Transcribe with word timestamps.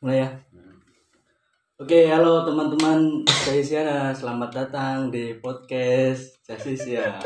Mulai 0.00 0.24
ya. 0.24 0.28
Oke, 1.76 2.08
halo 2.08 2.40
teman-teman 2.48 3.20
Jasiana, 3.44 4.08
selamat 4.08 4.48
datang 4.48 5.12
di 5.12 5.36
podcast 5.44 6.40
Jasis 6.40 6.96
ya. 6.96 7.20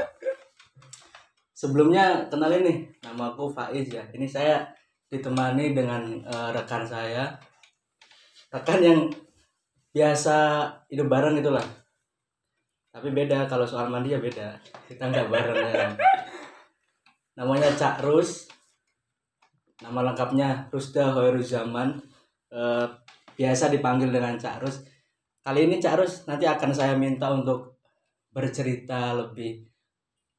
Sebelumnya 1.54 2.26
kenalin 2.26 2.66
nih, 2.66 2.78
nama 3.06 3.30
aku 3.30 3.46
Faiz 3.46 3.86
ya. 3.94 4.02
Ini 4.10 4.26
saya 4.26 4.66
ditemani 5.06 5.70
dengan 5.70 6.18
eh, 6.26 6.50
rekan 6.50 6.82
saya, 6.82 7.30
rekan 8.50 8.82
yang 8.82 9.06
biasa 9.94 10.66
hidup 10.90 11.06
bareng 11.06 11.38
itulah. 11.38 11.62
Tapi 12.90 13.14
beda 13.14 13.46
kalau 13.46 13.62
soal 13.62 13.86
mandi 13.86 14.10
ya 14.10 14.18
beda. 14.18 14.50
Kita 14.90 15.14
nggak 15.14 15.30
bareng 15.30 15.58
ya. 15.62 15.94
Namanya 17.38 17.70
Cak 17.78 18.02
Rus. 18.02 18.50
Nama 19.78 20.10
lengkapnya 20.10 20.66
Rusda 20.74 21.14
Hoiruzaman. 21.14 22.13
Eh, 22.54 22.86
biasa 23.34 23.66
dipanggil 23.66 24.14
dengan 24.14 24.38
Cak 24.38 24.62
Rus. 24.62 24.86
Kali 25.42 25.66
ini 25.66 25.82
Cak 25.82 25.98
Rus 25.98 26.22
nanti 26.30 26.46
akan 26.46 26.70
saya 26.70 26.94
minta 26.94 27.26
untuk 27.34 27.82
bercerita 28.30 29.10
lebih 29.10 29.66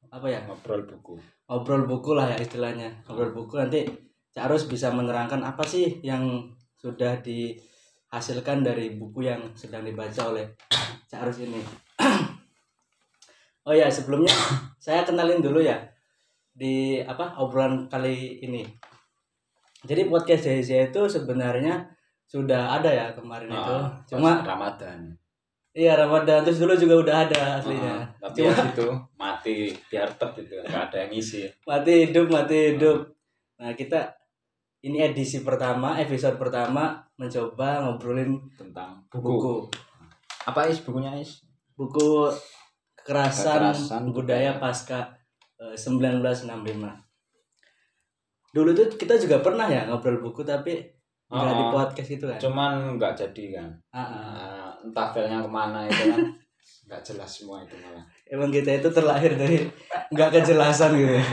apa 0.08 0.24
ya? 0.24 0.40
Ngobrol 0.48 0.88
buku. 0.88 1.20
Ngobrol 1.44 1.84
buku 1.84 2.16
lah 2.16 2.32
ya 2.32 2.40
istilahnya. 2.40 3.04
Ngobrol 3.04 3.36
buku. 3.36 3.60
Nanti 3.60 3.84
Cak 4.32 4.48
Rus 4.48 4.64
bisa 4.64 4.88
menerangkan 4.96 5.44
apa 5.44 5.60
sih 5.68 6.00
yang 6.00 6.48
sudah 6.80 7.20
dihasilkan 7.20 8.64
dari 8.64 8.96
buku 8.96 9.28
yang 9.28 9.52
sedang 9.52 9.84
dibaca 9.84 10.32
oleh 10.32 10.56
Cak 11.12 11.20
Rus 11.20 11.44
ini. 11.44 11.60
Oh 13.68 13.76
ya 13.76 13.92
sebelumnya 13.92 14.32
saya 14.80 15.04
kenalin 15.04 15.44
dulu 15.44 15.60
ya 15.60 15.84
di 16.56 16.96
apa 17.04 17.36
obrolan 17.44 17.92
kali 17.92 18.40
ini. 18.40 18.64
Jadi 19.84 20.08
podcast 20.08 20.48
saya 20.48 20.88
itu 20.88 21.02
sebenarnya 21.12 21.95
sudah 22.26 22.78
ada 22.78 22.90
ya 22.90 23.06
kemarin 23.14 23.48
itu. 23.48 23.76
Ah, 23.78 23.90
cuma 24.10 24.42
Ramadan. 24.42 25.14
Iya 25.70 25.94
Ramadan. 25.94 26.42
Terus 26.42 26.58
dulu 26.58 26.74
juga 26.74 26.94
udah 27.06 27.16
ada 27.30 27.40
aslinya. 27.62 28.02
Ah, 28.02 28.28
tapi 28.28 28.42
cuma 28.42 28.50
ya 28.50 28.64
gitu. 28.70 28.88
Mati 29.14 29.54
biar 29.86 30.08
tetap 30.10 30.34
itu 30.36 30.54
nggak 30.58 30.82
ada 30.90 30.96
yang 31.06 31.10
ngisi. 31.14 31.46
Mati 31.62 31.92
hidup 32.10 32.26
mati 32.28 32.56
hidup. 32.74 32.98
Nah 33.62 33.72
kita 33.78 34.10
ini 34.82 35.02
edisi 35.02 35.46
pertama 35.46 35.96
episode 35.96 36.36
pertama 36.36 37.00
mencoba 37.16 37.86
ngobrolin 37.86 38.36
tentang 38.58 39.00
buku, 39.08 39.28
buku. 39.30 39.54
Apa 40.46 40.68
is 40.68 40.82
bukunya 40.82 41.14
is? 41.16 41.42
Buku 41.78 42.30
kekerasan, 42.98 43.72
Kekerasan 43.72 44.02
budaya 44.10 44.58
pasca 44.58 45.14
eh, 45.58 45.74
1965 45.74 47.06
dulu 48.56 48.72
tuh 48.72 48.88
kita 48.96 49.20
juga 49.20 49.44
pernah 49.44 49.68
ya 49.68 49.84
ngobrol 49.84 50.24
buku 50.24 50.40
tapi 50.40 50.95
nggak 51.26 51.42
Oh, 51.42 51.58
di 51.58 51.64
oh. 51.66 51.72
podcast 51.74 52.10
itu 52.14 52.24
kan 52.24 52.38
cuman 52.38 52.72
nggak 52.98 53.12
jadi 53.18 53.44
kan 53.58 53.68
ah. 53.90 54.00
Nah, 54.00 54.70
entah 54.86 55.06
filenya 55.10 55.42
ke 55.42 55.50
mana 55.50 55.78
itu 55.86 56.02
kan 56.14 56.22
nggak 56.86 57.02
jelas 57.02 57.30
semua 57.30 57.62
itu 57.66 57.74
malah 57.82 58.04
emang 58.30 58.50
kita 58.54 58.78
itu 58.78 58.88
terlahir 58.90 59.34
dari 59.34 59.58
nggak 60.14 60.30
kejelasan 60.38 60.94
gitu 60.94 61.18
ya. 61.18 61.26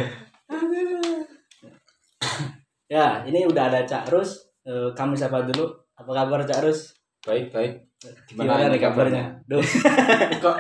ya 2.98 3.08
ini 3.26 3.46
udah 3.46 3.70
ada 3.70 3.86
Cak 3.86 4.10
Rus 4.10 4.54
Eh, 4.64 4.90
kami 4.96 5.12
sapa 5.12 5.44
dulu 5.44 5.68
apa 6.00 6.08
kabar 6.08 6.40
Cak 6.48 6.64
Rus 6.64 6.96
baik 7.28 7.52
baik 7.52 7.84
Gimana, 8.28 8.68
ini 8.68 8.76
nih 8.76 8.82
kabarnya? 8.84 9.24
Duh. 9.48 9.64
Kok 10.44 10.58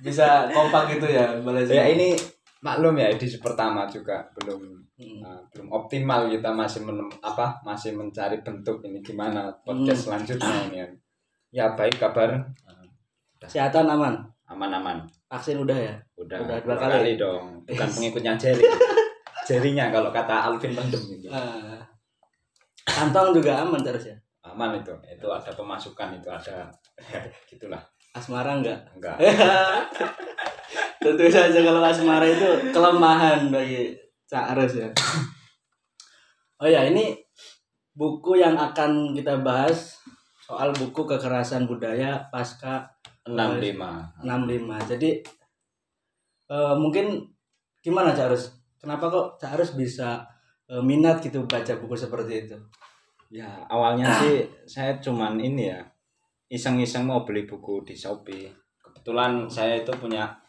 bisa 0.00 0.48
kompak 0.48 0.96
gitu 0.96 1.04
ya 1.08 1.28
balasnya? 1.44 1.76
ya 1.76 1.84
ini 1.92 2.16
maklum 2.60 2.94
ya 2.94 3.08
edisi 3.08 3.36
pertama 3.36 3.84
juga 3.84 4.20
belum 4.34 4.76
Hmm. 4.94 5.16
uh, 5.18 5.40
belum 5.48 5.72
optimal 5.72 6.28
kita 6.28 6.52
masih 6.52 6.84
menem, 6.84 7.08
apa 7.18 7.56
masih 7.62 7.96
mencari 7.96 8.36
bentuk 8.38 8.84
ini 8.84 9.00
gimana 9.00 9.48
podcast 9.58 10.04
selanjutnya 10.04 10.68
ini 10.68 10.76
kan. 10.78 10.92
ya 11.50 11.72
baik 11.72 11.96
kabar 11.96 12.36
Uh, 12.62 12.84
Kesehatan 13.38 13.88
aman. 13.88 14.20
aman-aman 14.44 15.00
Vaksin 15.26 15.56
udah 15.56 15.72
ya? 15.72 15.96
udah, 16.14 16.36
Udah 16.36 16.60
dua 16.60 16.76
kali. 16.76 16.92
kali. 16.92 17.12
dong 17.16 17.64
bukan 17.64 17.88
pengikutnya 17.96 18.36
Jerry 18.36 18.60
jerinya 19.42 19.88
kalau 19.88 20.12
kata 20.12 20.52
Alvin 20.52 20.76
Pendem 20.76 21.00
gitu. 21.08 21.32
Ah. 21.32 21.80
kantong 22.82 23.32
juga 23.32 23.64
aman 23.64 23.80
terus 23.80 24.04
ya? 24.04 24.16
aman 24.42 24.76
itu 24.76 24.92
itu 25.06 25.26
ada 25.26 25.48
pemasukan 25.50 26.12
itu 26.12 26.28
ada 26.28 26.68
gitulah 27.48 27.80
Asmara 28.12 28.52
enggak? 28.52 28.84
enggak 28.92 29.16
Tentu 31.00 31.24
saja 31.32 31.58
kalau 31.64 31.80
asmara 31.80 32.28
itu 32.28 32.72
kelemahan 32.76 33.48
bagi 33.48 33.96
Cak 34.28 34.52
Rus 34.52 34.84
ya. 34.84 34.88
Oh 36.60 36.68
ya 36.68 36.84
ini 36.84 37.16
buku 37.96 38.36
yang 38.36 38.52
akan 38.60 39.16
kita 39.16 39.40
bahas 39.40 39.96
soal 40.44 40.76
buku 40.76 41.08
kekerasan 41.08 41.64
budaya 41.64 42.20
pasca 42.28 42.84
65 43.24 44.24
65 44.24 44.90
jadi 44.92 45.10
eh, 46.52 46.74
mungkin 46.76 47.28
gimana 47.80 48.12
Cak 48.12 48.28
Arus 48.32 48.44
kenapa 48.76 49.08
kok 49.08 49.26
Cak 49.40 49.56
Arus 49.56 49.72
bisa 49.76 50.24
eh, 50.68 50.82
minat 50.84 51.20
gitu 51.24 51.44
baca 51.44 51.72
buku 51.80 51.96
seperti 51.96 52.48
itu? 52.48 52.56
Ya 53.30 53.46
awalnya 53.70 54.10
sih 54.20 54.42
saya 54.66 54.98
cuman 54.98 55.38
ini 55.38 55.70
ya 55.70 55.80
iseng-iseng 56.50 57.06
mau 57.06 57.22
beli 57.22 57.46
buku 57.46 57.86
di 57.86 57.94
Shopee. 57.94 58.50
Kebetulan 58.82 59.46
saya 59.46 59.80
itu 59.80 59.92
punya 59.94 60.39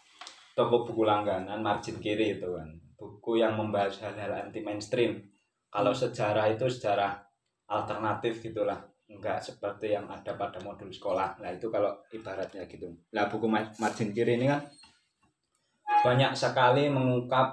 toko 0.57 0.84
buku 0.88 1.03
langganan 1.07 1.59
margin 1.63 1.97
kiri 2.00 2.38
itu 2.39 2.47
kan. 2.57 2.69
Buku 2.97 3.41
yang 3.41 3.57
membahas 3.57 3.97
hal-hal 4.03 4.31
anti 4.47 4.62
mainstream 4.62 5.17
kalau 5.72 5.95
sejarah 5.95 6.51
itu 6.51 6.67
sejarah 6.69 7.17
alternatif 7.72 8.44
gitulah. 8.44 8.79
Enggak 9.12 9.44
seperti 9.44 9.91
yang 9.91 10.07
ada 10.07 10.35
pada 10.39 10.59
modul 10.63 10.88
sekolah. 10.88 11.35
Nah 11.44 11.51
itu 11.51 11.67
kalau 11.67 11.91
ibaratnya 12.16 12.63
gitu. 12.67 12.88
Nah 13.12 13.28
buku 13.28 13.47
ma- 13.47 13.73
margin 13.79 14.16
kiri 14.16 14.39
ini 14.39 14.47
kan 14.47 14.62
banyak 16.01 16.31
sekali 16.34 16.89
mengungkap 16.89 17.47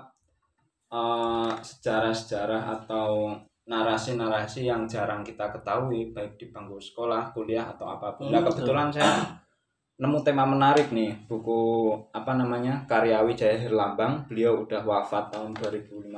eh, 0.92 1.52
sejarah-sejarah 1.60 2.62
atau 2.82 3.34
narasi-narasi 3.68 4.64
yang 4.64 4.88
jarang 4.88 5.20
kita 5.20 5.52
ketahui 5.52 6.10
baik 6.16 6.40
di 6.40 6.48
bangku 6.48 6.80
sekolah, 6.80 7.36
kuliah 7.36 7.68
atau 7.68 7.84
apa 7.84 8.16
pun. 8.16 8.32
Nah 8.32 8.40
Hmm, 8.40 8.48
kebetulan 8.48 8.88
saya 8.88 9.12
nemu 9.98 10.22
tema 10.22 10.46
menarik 10.46 10.94
nih 10.94 11.26
buku 11.26 11.90
apa 12.14 12.38
namanya 12.38 12.86
karya 12.86 13.18
Wijaya 13.26 13.58
Herlambang. 13.58 14.30
Beliau 14.30 14.62
udah 14.62 14.86
wafat 14.86 15.34
tahun 15.34 15.50
2015. 15.58 16.14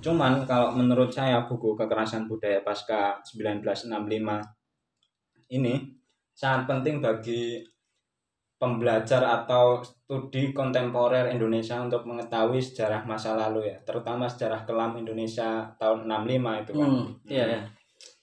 Cuman 0.00 0.48
kalau 0.48 0.72
menurut 0.72 1.12
saya 1.12 1.44
buku 1.44 1.76
kekerasan 1.76 2.24
budaya 2.24 2.64
pasca 2.64 3.20
1965 3.28 3.92
ini 5.52 5.74
sangat 6.32 6.64
penting 6.64 7.04
bagi 7.04 7.60
pembelajar 8.58 9.22
atau 9.22 9.82
studi 9.82 10.50
kontemporer 10.50 11.30
Indonesia 11.30 11.78
untuk 11.78 12.02
mengetahui 12.08 12.58
sejarah 12.58 13.06
masa 13.06 13.38
lalu 13.38 13.70
ya, 13.70 13.78
terutama 13.86 14.26
sejarah 14.26 14.66
kelam 14.66 14.98
Indonesia 14.98 15.62
tahun 15.78 16.10
65 16.10 16.62
itu 16.66 16.72
kan. 16.74 16.88
hmm, 16.90 17.06
iya 17.30 17.44
ya 17.46 17.62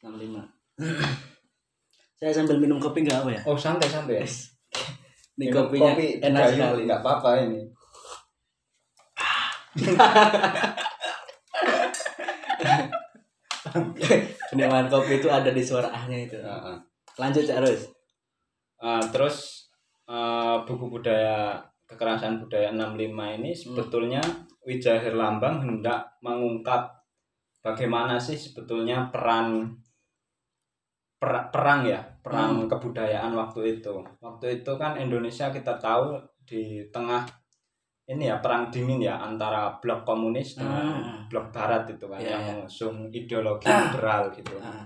65 0.04 0.44
saya 2.20 2.32
sambil 2.36 2.60
minum 2.60 2.80
kopi 2.84 3.08
nggak 3.08 3.20
apa 3.24 3.32
ya 3.32 3.42
Oh 3.48 3.56
santai 3.56 3.88
santai. 3.88 4.28
Ini 5.36 5.46
kopinya 5.52 5.92
kopi 5.94 6.08
enak 6.24 6.42
juga 6.52 6.56
sekali 6.56 6.82
Nggak 6.88 7.02
apa-apa 7.04 7.30
ini. 7.44 7.62
minuman 14.56 14.88
kopi 14.88 15.20
itu 15.20 15.28
ada 15.28 15.52
di 15.52 15.60
suara 15.60 15.92
ahnya 15.92 16.18
itu 16.24 16.40
Heeh. 16.40 16.78
lanjut 17.20 17.44
Cak 17.44 17.60
Arus 17.64 17.92
Uh, 18.76 19.00
terus 19.08 19.66
uh, 20.04 20.60
buku 20.68 20.92
budaya 20.92 21.64
kekerasan 21.88 22.44
budaya 22.44 22.76
65 22.76 23.40
ini 23.40 23.56
sebetulnya 23.56 24.20
Wijaya 24.68 25.00
Herlambang 25.00 25.64
hendak 25.64 26.20
mengungkap 26.20 26.92
bagaimana 27.64 28.20
sih 28.20 28.36
sebetulnya 28.36 29.08
peran 29.16 29.80
per- 31.26 31.50
perang 31.50 31.82
ya 31.82 31.98
perang 32.22 32.70
kebudayaan 32.70 33.34
waktu 33.34 33.82
itu 33.82 33.98
waktu 34.22 34.62
itu 34.62 34.72
kan 34.78 34.94
Indonesia 34.94 35.50
kita 35.50 35.82
tahu 35.82 36.22
di 36.46 36.86
tengah 36.94 37.26
ini 38.06 38.30
ya 38.30 38.38
perang 38.38 38.70
dingin 38.70 39.02
ya 39.02 39.18
antara 39.18 39.74
blok 39.82 40.06
komunis 40.06 40.54
dengan 40.54 40.86
Ah. 40.94 41.26
blok 41.26 41.50
barat 41.50 41.90
itu 41.90 42.06
kan 42.06 42.22
Iya, 42.22 42.38
yang 42.38 42.42
iya. 42.46 42.50
mengusung 42.54 43.10
ideologi 43.10 43.66
liberal 43.66 44.30
gitu 44.30 44.54
Ah, 44.62 44.86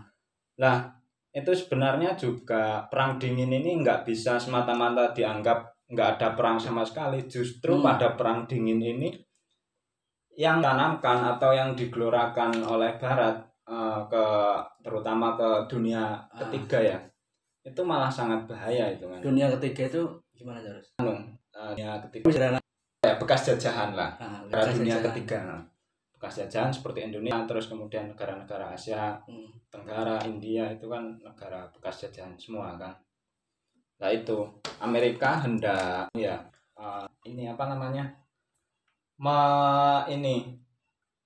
Nah, 0.56 0.75
itu 1.31 1.51
sebenarnya 1.51 2.15
juga 2.15 2.88
perang 2.88 3.19
dingin 3.19 3.51
ini 3.51 3.83
nggak 3.83 4.07
bisa 4.07 4.39
semata-mata 4.39 5.12
dianggap 5.12 5.75
nggak 5.92 6.09
ada 6.15 6.27
perang 6.35 6.56
sama 6.56 6.83
sekali. 6.88 7.27
Justru 7.27 7.75
Hmm. 7.75 7.83
pada 7.83 8.15
perang 8.15 8.47
dingin 8.47 8.80
ini 8.80 9.12
yang 10.35 10.63
tanamkan 10.63 11.35
atau 11.35 11.51
yang 11.51 11.75
digelorakan 11.75 12.63
oleh 12.63 12.95
Barat 12.95 13.48
eh, 13.69 14.00
ke 14.06 14.25
terutama 14.81 15.33
ke 15.33 15.48
dunia 15.68 16.18
Ah. 16.25 16.42
ketiga 16.42 16.80
ya, 16.81 16.98
itu 17.62 17.81
malah 17.81 18.10
sangat 18.10 18.44
bahaya 18.44 18.89
itu 18.89 19.06
kan. 19.06 19.21
dunia 19.21 19.45
ketiga 19.54 19.86
itu 19.88 20.01
gimana 20.33 20.57
Cak 20.57 20.74
Arus 20.74 20.88
Eh, 21.50 21.74
dunia 21.75 21.92
ketiga 22.01 22.57
ya 23.00 23.13
bekas 23.16 23.42
jajahan 23.45 23.94
lah. 23.94 24.12
Ah, 24.18 24.42
Era 24.44 24.66
dunia 24.68 24.95
jajahan. 24.95 25.06
ketiga. 25.07 25.39
bekas 26.12 26.36
jajahan 26.38 26.68
seperti 26.69 27.00
Indonesia 27.06 27.48
terus 27.48 27.68
kemudian 27.68 28.10
negara-negara 28.10 28.74
Asia 28.74 29.16
Hmm. 29.24 29.48
Tenggara 29.69 30.19
India 30.21 30.68
itu 30.68 30.83
kan 30.86 31.16
negara 31.16 31.63
bekas 31.71 32.04
jajahan 32.04 32.36
semua 32.36 32.75
kan 32.75 32.92
nah 33.95 34.10
itu 34.10 34.36
Amerika 34.80 35.39
hendak 35.39 36.12
ya 36.12 36.36
eh, 36.75 37.06
ini 37.24 37.48
apa 37.48 37.68
namanya 37.68 38.04
me, 39.18 39.38
ini 40.07 40.60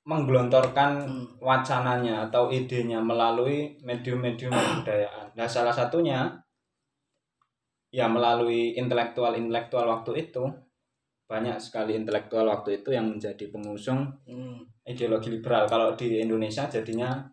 menggelontorkan 0.04 1.08
Hmm. 1.08 1.26
wacananya 1.40 2.28
atau 2.28 2.52
idenya 2.52 3.00
melalui 3.00 3.80
medium-medium 3.88 4.52
kebudayaan. 4.52 5.32
Nah, 5.36 5.48
salah 5.48 5.72
satunya 5.72 6.28
ya 7.94 8.10
melalui 8.12 8.76
intelektual-intelektual 8.76 9.86
waktu 9.88 10.28
itu 10.28 10.44
banyak 11.24 11.56
sekali 11.56 11.96
intelektual 11.96 12.44
waktu 12.52 12.84
itu 12.84 12.92
yang 12.92 13.08
menjadi 13.08 13.48
pengusung 13.48 14.12
Hmm. 14.28 14.60
ideologi 14.84 15.32
liberal. 15.32 15.64
Kalau 15.72 15.96
di 15.96 16.20
Indonesia 16.20 16.68
jadinya 16.68 17.24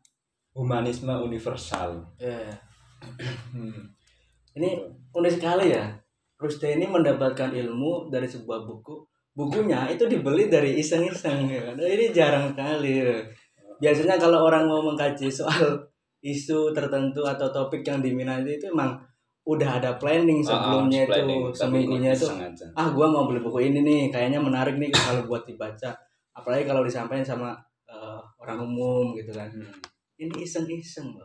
humanisme 0.54 1.10
universal. 1.10 2.06
Ya, 2.22 2.30
ya. 2.38 2.54
Hmm. 3.50 3.90
Ini 4.54 4.78
unik 5.10 5.32
sekali 5.42 5.74
ya. 5.74 5.90
Rusdi 6.38 6.78
ini 6.78 6.86
mendapatkan 6.86 7.50
ilmu 7.50 8.08
dari 8.08 8.30
sebuah 8.30 8.62
buku. 8.62 9.09
Bukunya 9.32 9.86
itu 9.88 10.04
dibeli 10.04 10.46
dari 10.46 10.76
iseng-iseng. 10.76 11.46
Ya. 11.46 11.60
kan. 11.70 11.74
Ini 11.76 12.06
jarang 12.10 12.50
sekali. 12.50 13.00
ya. 13.00 13.18
Biasanya 13.78 14.16
kalau 14.16 14.44
orang 14.44 14.68
mau 14.68 14.82
mengkaji 14.82 15.30
soal 15.30 15.78
isu 16.20 16.74
tertentu 16.76 17.24
atau 17.24 17.48
topik 17.48 17.80
yang 17.80 18.04
diminati 18.04 18.60
itu 18.60 18.68
emang 18.68 18.92
udah 19.48 19.80
ada 19.80 19.96
planning 19.96 20.44
sebelumnya 20.44 21.08
Ah, 21.08 21.16
planning. 21.16 21.40
itu 21.48 21.56
seminggunya 21.56 22.12
itu 22.12 22.28
aja. 22.28 22.66
ah 22.76 22.92
gua 22.92 23.08
mau 23.08 23.24
beli 23.24 23.40
buku 23.40 23.72
ini 23.72 23.80
nih 23.80 24.00
kayaknya 24.12 24.36
menarik 24.36 24.76
nih 24.76 24.92
kalau 24.92 25.24
buat 25.24 25.48
dibaca 25.48 25.88
apalagi 26.30 26.68
kalau 26.68 26.84
disampaikan 26.84 27.24
sama 27.24 27.56
eh, 27.88 28.20
orang 28.36 28.60
umum 28.60 29.16
gitu 29.16 29.32
kan 29.32 29.48
Hmm. 29.48 29.72
ini 30.20 30.44
iseng-iseng 30.44 31.16
loh 31.16 31.24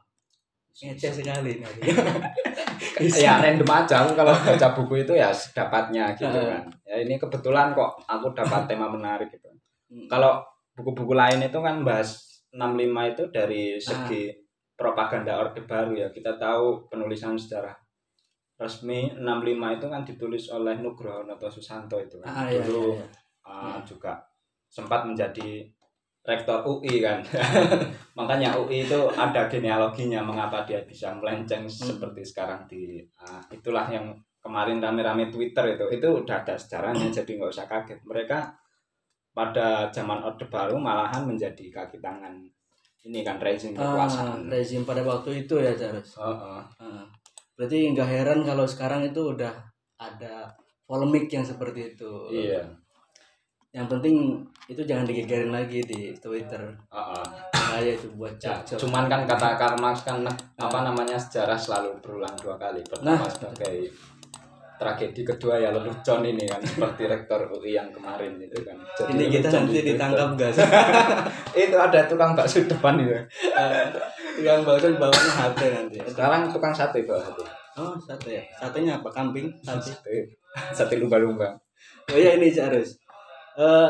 ngeceh 0.76 1.24
sekali 1.24 1.64
nih 1.64 1.72
ya 3.24 3.40
random 3.40 3.70
aja. 3.72 4.04
Kalau 4.12 4.34
baca 4.36 4.68
buku 4.76 5.08
itu 5.08 5.14
ya 5.16 5.32
sedapatnya 5.32 6.12
gitu 6.20 6.28
Ah. 6.36 6.60
kan. 6.60 6.64
Ya 6.84 6.96
ini 7.00 7.16
kebetulan 7.16 7.72
kok 7.72 7.96
aku 8.04 8.36
dapat 8.36 8.68
tema 8.68 8.92
menarik 8.92 9.32
gitu. 9.32 9.48
Kalau 10.12 10.44
buku-buku 10.76 11.16
lain 11.16 11.40
itu 11.40 11.60
kan 11.64 11.88
bahas 11.88 12.44
65 12.52 13.12
itu 13.16 13.24
dari 13.32 13.64
segi 13.80 14.24
propaganda 14.76 15.40
orde 15.40 15.64
baru 15.64 15.96
ya. 15.96 16.08
Kita 16.12 16.36
tahu 16.36 16.92
penulisan 16.92 17.40
sejarah 17.40 17.76
resmi 18.56 19.12
65 19.16 19.80
itu 19.80 19.86
kan 19.92 20.02
ditulis 20.08 20.44
oleh 20.52 20.76
Nugroho 20.80 21.24
Noto 21.24 21.48
Susanto 21.48 22.00
itu 22.00 22.20
kan. 22.24 22.28
Ah 22.32 22.48
iya, 22.48 22.64
dulu 22.64 22.96
iya, 22.96 23.04
iya. 23.04 23.08
uh, 23.48 23.80
juga 23.84 24.16
sempat 24.68 25.08
menjadi 25.08 25.64
rektor 26.26 26.66
UI 26.66 27.00
kan. 27.00 27.22
Makanya 28.18 28.58
UI 28.58 28.90
itu 28.90 29.00
ada 29.14 29.46
genealoginya 29.46 30.26
mengapa 30.26 30.66
dia 30.66 30.82
bisa 30.82 31.14
melenceng 31.14 31.70
seperti 31.70 32.26
sekarang 32.26 32.66
di 32.66 32.98
uh, 33.22 33.40
itulah 33.54 33.86
yang 33.86 34.10
kemarin 34.42 34.82
rame-rame 34.82 35.30
Twitter 35.30 35.78
itu. 35.78 35.86
Itu 36.02 36.26
udah 36.26 36.42
ada 36.42 36.58
sejarahnya 36.58 37.14
jadi 37.14 37.32
nggak 37.38 37.54
usah 37.54 37.70
kaget. 37.70 38.02
Mereka 38.04 38.38
pada 39.38 39.94
zaman 39.94 40.26
Orde 40.26 40.50
Baru 40.50 40.82
malahan 40.82 41.30
menjadi 41.30 41.70
kaki 41.70 42.02
tangan 42.02 42.42
ini 43.06 43.22
kan 43.22 43.38
rezim 43.38 43.78
Ah, 43.78 43.94
kekuasaan 43.94 44.50
rezim 44.50 44.82
pada 44.82 45.06
waktu 45.06 45.46
itu 45.46 45.62
ya 45.62 45.78
Charles. 45.78 46.18
Oh, 46.18 46.34
oh. 46.34 46.64
Ah. 46.82 47.06
berarti 47.56 47.94
nggak 47.94 48.10
heran 48.10 48.44
kalau 48.44 48.68
sekarang 48.68 49.06
itu 49.06 49.32
udah 49.32 49.54
ada 49.96 50.50
polemik 50.90 51.30
yang 51.30 51.46
seperti 51.46 51.94
itu. 51.94 52.12
Iya 52.34 52.66
yang 53.76 53.92
penting 53.92 54.40
itu 54.66 54.82
jangan 54.82 55.04
digegerin 55.04 55.52
lagi 55.52 55.84
di 55.84 56.16
Twitter 56.16 56.64
Oh, 56.88 57.12
oh. 57.12 57.26
bahaya 57.52 57.92
itu 57.92 58.08
buat 58.16 58.32
Ya, 58.40 58.56
cocok 58.58 58.88
cuman 58.88 59.06
kan 59.06 59.22
kata 59.28 59.60
Karl 59.60 59.76
Marx 59.78 60.02
kan 60.02 60.24
apa 60.56 60.80
namanya 60.82 61.20
sejarah 61.20 61.60
selalu 61.60 61.92
berulang 62.00 62.32
dua 62.40 62.56
kali. 62.56 62.80
Pertama 62.82 63.20
Nah. 63.20 63.28
sebagai 63.28 63.92
tragedi 64.76 65.22
kedua 65.24 65.56
ya 65.56 65.72
lelucon 65.72 66.20
ini 66.22 66.44
kan 66.44 66.60
seperti 66.60 67.04
rektor 67.06 67.48
UI 67.50 67.72
yang 67.74 67.88
kemarin 67.90 68.36
itu 68.38 68.56
kan. 68.60 68.76
Jadi 68.96 69.12
ini 69.14 69.26
kita 69.30 69.48
nanti 69.50 69.80
ditangkap 69.82 70.30
gas 70.36 70.56
itu 71.64 71.76
ada 71.76 72.00
tukang 72.06 72.32
bakso 72.32 72.64
depan 72.64 72.96
itu. 72.98 73.16
yang 74.36 74.60
bagus 74.62 74.96
bawahnya 74.96 75.32
HP 75.32 75.60
nanti 75.70 75.98
Sekarang 76.06 76.48
tukang 76.48 76.72
sate 76.72 77.04
bawa 77.04 77.24
sate. 77.24 77.44
oh 77.76 77.96
sate 77.98 78.30
ya 78.36 78.44
satenya 78.54 79.00
apa 79.00 79.08
kambing 79.10 79.48
sate 79.60 79.96
Sate, 80.72 80.96
lumba-lumba. 80.96 81.56
oh 82.08 82.16
ya 82.16 82.36
ini 82.36 82.48
Charles 82.48 83.00
Eh, 83.56 83.90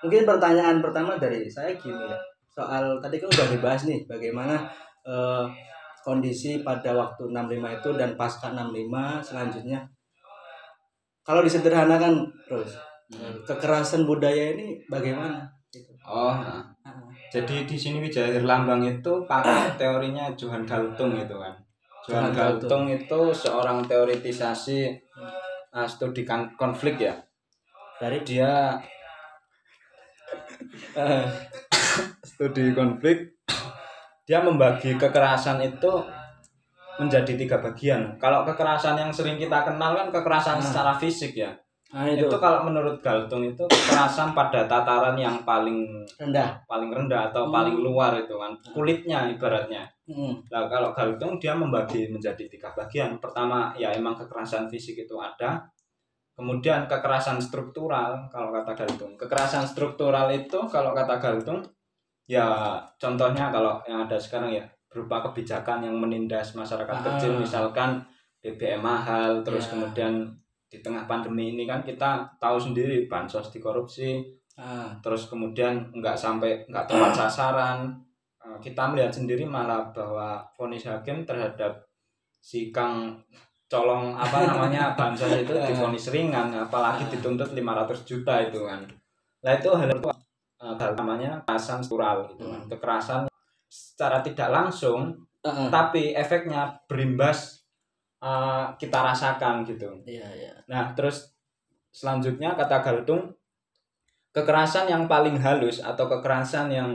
mungkin 0.00 0.24
pertanyaan 0.24 0.80
pertama 0.80 1.16
dari 1.20 1.48
saya 1.48 1.72
gini 1.76 1.96
ya 1.96 2.16
soal 2.54 3.00
tadi 3.02 3.18
kan 3.18 3.28
udah 3.28 3.48
dibahas 3.50 3.82
nih 3.88 4.04
bagaimana 4.08 4.64
eh, 5.04 5.44
kondisi 6.04 6.60
pada 6.60 6.92
waktu 6.92 7.32
65 7.32 7.80
itu 7.80 7.90
dan 7.96 8.10
pasca 8.14 8.52
65 8.52 9.24
selanjutnya 9.24 9.80
kalau 11.24 11.40
disederhanakan 11.40 12.28
terus 12.44 12.76
eh, 13.16 13.34
kekerasan 13.48 14.04
budaya 14.04 14.52
ini 14.56 14.80
bagaimana 14.88 15.48
gitu. 15.74 15.90
Oh, 16.06 16.30
nah. 16.36 16.62
Ah, 16.86 17.02
jadi 17.32 17.66
di 17.66 17.74
sini 17.74 17.98
Wijaya 17.98 18.38
Lambang 18.38 18.84
itu 18.86 19.12
pakai 19.26 19.74
teorinya 19.80 20.30
Johan 20.38 20.62
Galtung 20.62 21.16
itu 21.18 21.34
kan. 21.34 21.54
Johan 22.06 22.30
Johan 22.30 22.32
Galtung 22.36 22.84
itu 22.92 23.20
seorang 23.32 23.82
teoritisasi 23.88 24.92
uh, 25.74 25.88
studi 25.88 26.22
kan- 26.22 26.54
konflik 26.54 27.00
ya. 27.02 27.16
Dari 27.98 28.18
Dia 28.22 28.74
eh, 30.94 31.24
studi 32.24 32.74
konflik 32.74 33.34
dia 34.24 34.40
membagi 34.40 34.96
kekerasan 34.96 35.60
itu 35.60 35.92
menjadi 36.96 37.34
tiga 37.36 37.58
bagian. 37.60 38.16
Kalau 38.16 38.46
kekerasan 38.46 38.96
yang 38.96 39.10
sering 39.10 39.36
kita 39.36 39.66
kenal 39.66 39.92
kan 39.92 40.08
kekerasan 40.08 40.58
Hmm. 40.58 40.64
secara 40.64 40.92
fisik 40.96 41.34
ya. 41.36 41.50
nah 41.94 42.10
Itu, 42.10 42.26
itu, 42.26 42.36
kalau 42.42 42.66
menurut 42.66 42.98
Galtung 42.98 43.46
itu 43.46 43.62
kekerasan 43.70 44.34
pada 44.34 44.66
tataran 44.66 45.14
yang 45.14 45.46
paling 45.46 46.02
rendah 46.18 46.58
paling 46.66 46.90
rendah 46.90 47.30
atau 47.30 47.46
Hmm. 47.46 47.54
paling 47.54 47.76
luar 47.78 48.18
itu 48.18 48.34
kan 48.34 48.50
kulitnya 48.74 49.30
ibaratnya. 49.30 49.86
Hmm, 50.02 50.34
Nah 50.50 50.66
kalau 50.66 50.90
Galtung 50.90 51.38
dia 51.38 51.54
membagi 51.54 52.10
menjadi 52.10 52.50
tiga 52.50 52.74
bagian. 52.74 53.22
Pertama 53.22 53.70
ya 53.78 53.94
emang 53.94 54.18
kekerasan 54.18 54.66
fisik 54.66 55.06
itu 55.06 55.14
ada. 55.22 55.62
Kemudian 56.34 56.90
kekerasan 56.90 57.38
struktural 57.38 58.26
kalau 58.26 58.50
kata 58.50 58.74
Galtung. 58.74 59.14
Kekerasan 59.14 59.62
struktural 59.62 60.26
itu 60.34 60.58
kalau 60.66 60.90
kata 60.90 61.22
Galtung 61.22 61.62
ya 62.24 62.80
contohnya 62.96 63.52
kalau 63.52 63.78
yang 63.84 64.08
ada 64.08 64.16
sekarang 64.16 64.50
ya 64.50 64.64
berupa 64.88 65.20
kebijakan 65.30 65.84
yang 65.84 65.94
menindas 66.00 66.56
masyarakat 66.56 66.96
Ah. 66.96 67.04
kecil 67.14 67.36
misalkan 67.36 68.00
BBM 68.40 68.80
mahal 68.80 69.44
terus 69.44 69.68
Ya. 69.68 69.76
kemudian 69.76 70.12
di 70.72 70.80
tengah 70.80 71.04
pandemi 71.04 71.52
ini 71.52 71.68
kan 71.68 71.84
kita 71.84 72.24
tahu 72.40 72.56
sendiri 72.56 73.04
bansos 73.06 73.52
dikorupsi 73.52 74.24
ah, 74.56 74.88
terus 75.04 75.28
kemudian 75.28 75.76
nggak 75.92 76.16
sampai 76.16 76.64
nggak 76.66 76.86
tepat 76.88 77.12
sasaran 77.28 77.92
Eh, 78.44 78.58
kita 78.60 78.92
melihat 78.92 79.08
sendiri 79.08 79.40
malah 79.48 79.88
bahwa 79.88 80.44
vonis 80.52 80.84
hakim 80.84 81.24
terhadap 81.24 81.72
si 82.36 82.68
Kang 82.68 83.16
colong 83.68 84.14
apa 84.14 84.44
namanya 84.44 84.90
bansos 84.98 85.32
itu 85.34 85.52
divonis 85.52 86.12
ringan 86.12 86.52
apalagi 86.52 87.08
dituntut 87.10 87.52
500 87.52 88.08
juta 88.08 88.34
itu 88.44 88.60
kan. 88.64 88.80
Nah 89.44 89.52
itu 89.56 89.68
hal 89.72 89.88
itu 89.88 90.08
eh, 90.60 90.74
hal 90.76 90.92
namanya 90.96 91.40
kekerasan 91.42 91.80
struktural 91.80 92.28
gitu 92.32 92.44
kan. 92.48 92.60
Kekerasan 92.68 93.20
secara 93.68 94.22
tidak 94.22 94.48
langsung 94.52 95.16
ah, 95.42 95.48
ah. 95.48 95.68
tapi 95.72 96.14
efeknya 96.14 96.76
berimbas 96.86 97.64
eh, 98.20 98.66
kita 98.76 98.98
rasakan 99.00 99.64
gitu. 99.64 99.90
Iya 100.04 100.28
iya. 100.36 100.54
Nah, 100.68 100.92
terus 100.96 101.34
selanjutnya 101.94 102.58
kata 102.58 102.82
Galtung, 102.82 103.32
kekerasan 104.34 104.90
yang 104.90 105.06
paling 105.06 105.38
halus 105.38 105.78
atau 105.78 106.10
kekerasan 106.10 106.66
yang 106.74 106.90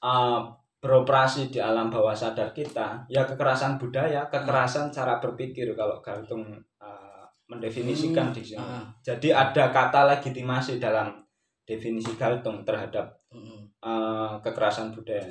uh, 0.00 0.48
beroperasi 0.78 1.50
di 1.50 1.58
alam 1.58 1.90
bawah 1.90 2.14
sadar 2.14 2.54
kita, 2.54 3.02
ya 3.10 3.26
kekerasan 3.26 3.82
budaya, 3.82 4.30
kekerasan 4.30 4.94
cara 4.94 5.18
berpikir 5.18 5.74
kalau 5.74 5.98
Galtung 5.98 6.46
uh, 6.78 7.24
mendefinisikan 7.50 8.30
Hmm, 8.30 8.36
di 8.36 8.42
sini. 8.46 8.62
ah, 8.62 8.86
Jadi 9.02 9.34
ada 9.34 9.74
kata 9.74 10.06
legitimasi 10.14 10.78
dalam 10.78 11.18
definisi 11.66 12.14
Galtung 12.14 12.62
terhadap 12.62 13.10
hmm, 13.34 13.82
uh, 13.82 14.38
kekerasan 14.38 14.94
budaya. 14.94 15.26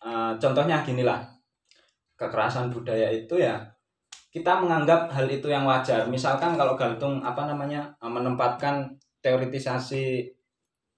Uh, 0.00 0.32
contohnya 0.40 0.80
ginilah, 0.80 1.20
kekerasan 2.16 2.72
budaya 2.72 3.12
itu 3.12 3.36
ya 3.36 3.60
kita 4.32 4.62
menganggap 4.62 5.10
hal 5.12 5.26
itu 5.28 5.50
yang 5.52 5.68
wajar. 5.68 6.08
Misalkan 6.08 6.56
kalau 6.56 6.78
Galtung 6.78 7.20
apa 7.20 7.44
namanya 7.44 7.92
menempatkan 8.00 8.96
teoritisasi 9.20 10.24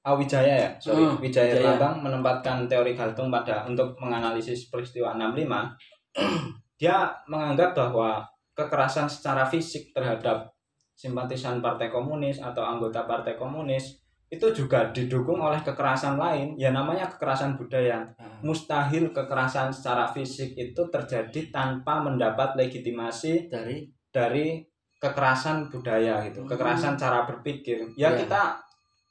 ah, 0.03 0.15
Wijaya 0.15 0.55
ya, 0.59 0.71
sorry 0.79 1.03
Hmm, 1.03 1.19
Wijaya 1.19 1.55
Wijaya. 1.55 1.91
Menempatkan 1.97 2.67
teori 2.67 2.93
Galtung 2.93 3.29
pada 3.29 3.63
untuk 3.65 3.95
menganalisis 3.97 4.67
peristiwa 4.69 5.15
65 5.15 5.79
dia 6.81 6.97
menganggap 7.27 7.73
bahwa 7.73 8.27
kekerasan 8.53 9.07
secara 9.07 9.47
fisik 9.47 9.95
terhadap 9.95 10.51
simpatisan 10.93 11.63
partai 11.63 11.89
komunis 11.89 12.37
atau 12.37 12.61
anggota 12.61 13.07
partai 13.07 13.35
komunis 13.35 14.03
itu 14.27 14.49
juga 14.51 14.89
didukung 14.91 15.39
oleh 15.39 15.61
kekerasan 15.61 16.17
lain 16.17 16.57
ya 16.57 16.73
namanya 16.73 17.05
kekerasan 17.07 17.55
budaya 17.55 18.03
Ah. 18.17 18.33
mustahil 18.43 19.13
kekerasan 19.13 19.71
secara 19.71 20.09
fisik 20.09 20.53
itu 20.53 20.83
terjadi 20.89 21.53
tanpa 21.53 22.01
mendapat 22.01 22.57
legitimasi 22.57 23.47
dari 23.47 23.87
dari 24.09 24.61
kekerasan 24.99 25.69
budaya 25.69 26.25
gitu 26.27 26.43
Hmm. 26.43 26.51
kekerasan 26.51 26.95
cara 26.97 27.23
berpikir 27.25 27.79
ya 27.95 28.09
Ya. 28.09 28.19
kita 28.19 28.57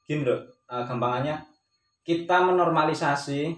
gini 0.03 0.25
loh 0.25 0.41
eh, 0.71 0.83
gampangannya 0.87 1.35
kita 2.01 2.41
menormalisasi 2.47 3.53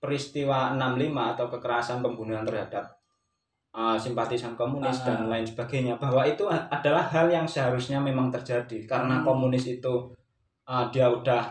peristiwa 0.00 0.72
65 0.72 1.34
atau 1.36 1.46
kekerasan 1.50 2.00
pembunuhan 2.00 2.46
terhadap 2.46 2.86
eh, 3.70 3.94
simpatisan 3.94 4.54
komunis 4.54 4.98
Ah. 5.02 5.14
dan 5.14 5.30
lain 5.30 5.46
sebagainya 5.46 5.94
bahwa 5.94 6.26
itu 6.26 6.42
adalah 6.48 7.06
hal 7.06 7.30
yang 7.30 7.46
seharusnya 7.46 8.02
memang 8.02 8.26
terjadi 8.30 8.82
karena 8.82 9.20
Hmm. 9.20 9.26
komunis 9.26 9.66
itu 9.66 9.94
eh, 10.66 10.84
dia 10.90 11.06
udah 11.06 11.50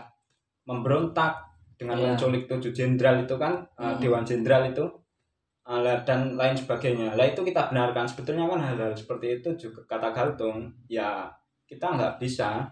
memberontak 0.64 1.32
dengan 1.80 1.96
Ya. 1.96 2.12
menculik 2.12 2.44
tujuh 2.44 2.72
jenderal 2.72 3.24
itu 3.24 3.36
kan 3.36 3.64
Hmm. 3.76 3.96
dewan 4.00 4.24
jenderal 4.24 4.68
itu 4.68 4.84
lah, 5.64 6.02
dan 6.02 6.34
lain 6.34 6.52
sebagainya 6.52 7.14
lah 7.14 7.24
itu 7.24 7.40
kita 7.40 7.70
benarkan 7.70 8.02
sebetulnya 8.02 8.44
kan 8.44 8.58
hal-hal 8.58 8.90
seperti 8.92 9.38
itu 9.38 9.48
juga 9.54 9.80
kata 9.86 10.10
Galtung 10.10 10.66
ya 10.90 11.30
kita 11.64 11.94
nggak 11.94 12.18
bisa 12.18 12.66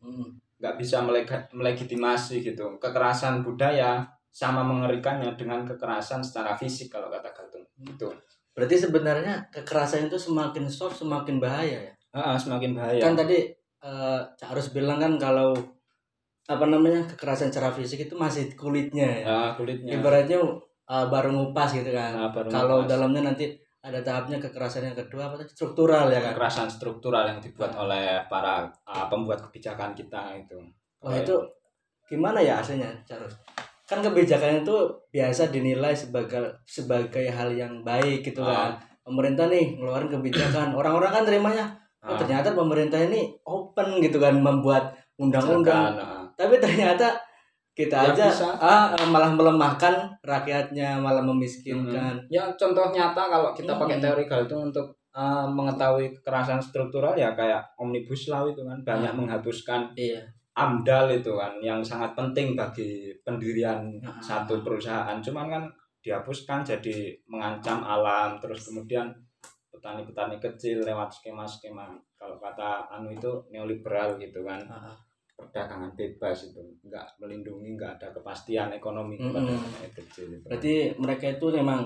Hmm. 0.00 0.32
Nggak 0.62 0.78
bisa 0.78 1.02
melegitimasi 1.50 2.46
gitu. 2.46 2.78
Kekerasan 2.78 3.42
budaya 3.42 4.06
sama 4.32 4.64
mengerikannya 4.64 5.36
dengan 5.36 5.66
kekerasan 5.68 6.24
secara 6.24 6.56
fisik 6.56 6.88
kalau 6.88 7.12
kata 7.12 7.28
Galtung 7.36 7.68
itu 7.84 8.08
berarti 8.56 8.76
sebenarnya 8.80 9.48
kekerasan 9.52 10.08
itu 10.08 10.16
semakin 10.16 10.64
soft 10.72 11.04
semakin 11.04 11.36
bahaya 11.36 11.88
ya? 11.88 11.92
Ah, 12.12 12.36
semakin 12.36 12.72
bahaya. 12.76 13.00
Kan 13.00 13.12
tadi 13.16 13.48
eh, 13.84 14.20
Cak 14.24 14.48
Arus 14.56 14.72
bilang 14.72 15.00
kan 15.00 15.16
kalau 15.20 15.52
apa 16.48 16.64
namanya 16.68 17.04
kekerasan 17.08 17.52
secara 17.52 17.72
fisik 17.72 18.08
itu 18.08 18.14
masih 18.16 18.52
kulitnya 18.56 19.04
ya. 19.04 19.20
Ya, 19.24 19.40
kulitnya. 19.56 20.00
Ibaratnya 20.00 20.38
eh, 20.88 21.06
baru 21.08 21.28
ngupas 21.32 21.76
gitu 21.76 21.92
kan. 21.92 22.12
Baru 22.32 22.48
kalau 22.48 22.78
dalamnya 22.88 23.32
nanti 23.32 23.56
ada 23.82 23.98
tahapnya 23.98 24.38
kekerasan 24.38 24.86
yang 24.86 24.94
kedua 24.94 25.26
apa 25.26 25.42
tadi? 25.42 25.50
struktural 25.50 26.06
ya 26.06 26.22
kan 26.22 26.38
kekerasan 26.38 26.70
struktural 26.70 27.26
yang 27.26 27.42
dibuat 27.42 27.74
oleh 27.74 28.22
para 28.30 28.62
ah, 28.86 29.10
pembuat 29.10 29.42
kebijakan 29.50 29.90
kita 29.90 30.38
itu 30.38 30.54
wah 31.02 31.18
itu 31.18 31.34
gimana 32.06 32.38
ya 32.38 32.62
aslinya 32.62 32.86
Charles 33.02 33.34
kan 33.82 33.98
kebijakan 33.98 34.62
itu 34.62 34.76
biasa 35.10 35.50
dinilai 35.50 35.90
sebagai 35.92 36.54
sebagai 36.64 37.26
hal 37.28 37.50
yang 37.52 37.82
baik 37.82 38.22
gitu 38.22 38.40
Ah. 38.40 38.70
kan 38.70 38.72
pemerintah 39.02 39.50
nih 39.50 39.74
ngeluarin 39.74 40.06
kebijakan 40.06 40.70
orang-orang 40.72 41.10
kan 41.10 41.24
terimanya 41.26 41.66
oh, 42.06 42.14
Ah, 42.14 42.18
ternyata 42.18 42.54
pemerintah 42.54 43.02
ini 43.02 43.34
open 43.42 43.98
gitu 43.98 44.22
kan 44.22 44.38
membuat 44.38 44.94
undang-undang 45.18 45.98
ah. 45.98 46.22
tapi 46.38 46.62
ternyata 46.62 47.18
kita 47.72 47.96
Ya, 47.96 48.12
aja 48.12 48.24
bisa. 48.28 48.48
ah, 48.54 48.92
malah 49.06 49.30
melemahkan 49.30 49.94
rakyatnya 50.22 50.96
malah 50.96 51.20
memiskinkan 51.22 52.20
Ya 52.28 52.44
contoh 52.52 52.88
nyata 52.88 53.22
kalau 53.26 53.50
kita 53.50 53.72
pakai 53.74 53.96
Hmm. 53.96 54.04
teori 54.04 54.24
Galtung 54.24 54.68
untuk 54.68 54.86
uh, 55.10 55.44
mengetahui 55.46 56.12
kekerasan 56.14 56.56
struktural 56.58 57.12
ya 57.14 57.32
kayak 57.32 57.64
omnibus 57.74 58.28
law 58.28 58.44
itu 58.44 58.60
kan 58.60 58.76
banyak 58.82 59.10
Hmm. 59.10 59.24
menghapuskan 59.24 59.92
iya 59.94 60.20
AMDAL 60.52 61.08
itu 61.14 61.32
kan 61.32 61.56
yang 61.58 61.80
sangat 61.80 62.12
penting 62.12 62.52
bagi 62.52 63.08
pendirian 63.22 63.96
Hmm. 63.98 64.20
satu 64.20 64.60
perusahaan. 64.60 65.16
Cuman 65.18 65.48
kan 65.48 65.64
dihapuskan 65.98 66.60
jadi 66.62 66.96
mengancam 67.24 67.80
alam 67.80 68.36
terus 68.36 68.66
kemudian 68.66 69.08
petani-petani 69.70 70.36
kecil 70.36 70.82
lewat 70.82 71.08
skema-skema 71.10 71.88
kalau 72.14 72.36
kata 72.36 72.84
anu 72.90 73.08
itu 73.08 73.30
neoliberal 73.48 74.14
gitu 74.16 74.42
kan 74.42 74.60
Ah, 74.68 74.92
perdagangan 75.42 75.90
bebas 75.92 76.38
itu. 76.48 76.62
Nggak 76.86 77.06
melindungi 77.18 77.74
nggak 77.74 77.98
ada 77.98 78.08
kepastian 78.14 78.70
ekonomi 78.70 79.18
kepada 79.18 79.50
rakyat 79.50 79.92
kecil 79.98 80.26
itu. 80.38 80.46
berarti 80.46 80.74
mereka 80.96 81.26
itu 81.34 81.46
memang 81.50 81.82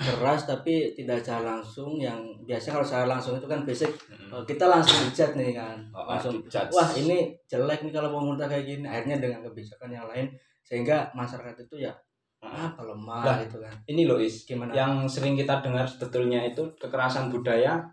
keras 0.00 0.48
tapi 0.48 0.96
tidak 0.96 1.20
secara 1.20 1.58
langsung 1.60 2.00
yang 2.00 2.16
biasa. 2.48 2.72
Kalau 2.72 2.86
secara 2.86 3.04
langsung 3.04 3.36
itu 3.36 3.44
kan 3.44 3.60
basic. 3.68 3.92
Mm-mm. 4.08 4.32
eh, 4.32 4.42
kita 4.48 4.64
langsung 4.64 4.96
dijat 5.04 5.36
nih 5.36 5.52
kan. 5.52 5.76
Oh, 5.92 6.08
langsung 6.08 6.40
dijudge. 6.40 6.72
wah 6.72 6.88
ini 6.96 7.36
jelek 7.44 7.84
nih 7.84 7.92
kalau 7.92 8.08
pemerintah 8.14 8.48
kayak 8.48 8.64
gini. 8.64 8.86
Akhirnya 8.88 9.20
dengan 9.20 9.44
kebijakan 9.44 9.90
yang 9.92 10.06
lain 10.08 10.32
sehingga 10.64 11.10
masyarakat 11.12 11.66
itu 11.68 11.84
ya 11.84 11.92
Ah. 12.40 12.72
apa 12.72 12.88
lemah 12.88 13.20
Lah, 13.20 13.36
gitu 13.44 13.60
kan. 13.60 13.76
ini 13.84 14.08
loh 14.08 14.16
is. 14.16 14.48
Gimana? 14.48 14.72
Yang 14.72 15.20
sering 15.20 15.36
kita 15.36 15.60
dengar 15.60 15.84
sebetulnya 15.84 16.40
itu 16.40 16.64
kekerasan 16.80 17.28
budaya 17.28 17.84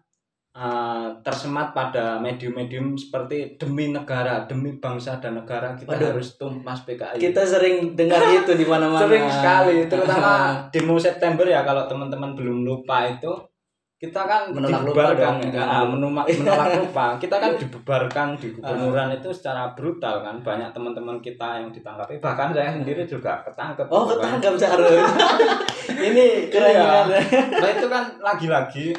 uh, 0.57 1.07
tersemat 1.21 1.71
pada 1.71 2.17
medium-medium 2.17 2.97
seperti 2.97 3.55
demi 3.55 3.93
negara 3.93 4.43
demi 4.43 4.73
bangsa 4.75 5.21
dan 5.21 5.37
negara 5.37 5.77
kita 5.77 5.93
Waduh. 5.93 6.17
harus 6.17 6.33
tumpas 6.35 6.81
PKI 6.81 7.21
kita 7.21 7.45
sering 7.45 7.93
dengar 7.93 8.25
itu 8.33 8.57
di 8.57 8.65
mana-mana 8.65 9.05
sering 9.05 9.29
sekali 9.29 9.85
terutama 9.85 10.33
demo 10.73 10.97
September 10.97 11.45
ya 11.45 11.61
kalau 11.61 11.85
teman-teman 11.85 12.33
belum 12.33 12.65
lupa 12.65 13.05
itu 13.05 13.29
kita 13.97 14.29
kan 14.29 14.53
Menolak 14.53 14.85
lupa 14.85 15.09
kan? 15.17 15.41
Ah, 15.57 15.81
menuma- 15.81 16.21
menolak 16.21 16.69
lupa 16.77 17.05
kita 17.21 17.41
kan 17.41 17.57
dibubarkan 17.57 18.37
di 18.37 18.53
gubernuran 18.53 19.09
itu 19.09 19.33
secara 19.33 19.73
brutal 19.73 20.21
kan 20.21 20.37
banyak 20.45 20.69
teman-teman 20.69 21.17
kita 21.17 21.57
yang 21.57 21.73
ditangkap 21.73 22.05
bahkan 22.21 22.53
saya 22.53 22.77
sendiri 22.77 23.09
juga 23.09 23.41
ketangkep 23.41 23.89
oh 23.89 24.05
kan. 24.05 24.37
ketangkap 24.37 24.53
Charles 24.53 25.01
ini 25.97 26.45
keren 26.53 26.77
Iya. 26.77 27.17
nah 27.57 27.69
itu 27.73 27.87
kan 27.89 28.03
lagi-lagi 28.21 28.93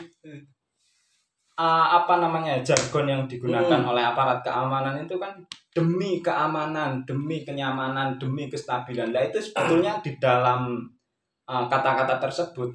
uh, 1.58 1.86
apa 1.98 2.22
namanya 2.22 2.62
jargon 2.62 3.10
yang 3.10 3.22
digunakan 3.26 3.82
Hmm. 3.82 3.90
oleh 3.90 4.04
aparat 4.06 4.40
keamanan 4.46 5.02
itu 5.02 5.18
kan 5.18 5.34
demi 5.74 6.22
keamanan, 6.22 7.02
demi 7.04 7.42
kenyamanan, 7.42 8.16
demi 8.16 8.46
kestabilan. 8.46 9.10
Nah 9.10 9.22
itu 9.26 9.42
sebetulnya 9.42 9.98
di 9.98 10.14
dalam 10.22 10.78
uh, 11.50 11.64
kata-kata 11.66 12.22
tersebut 12.22 12.70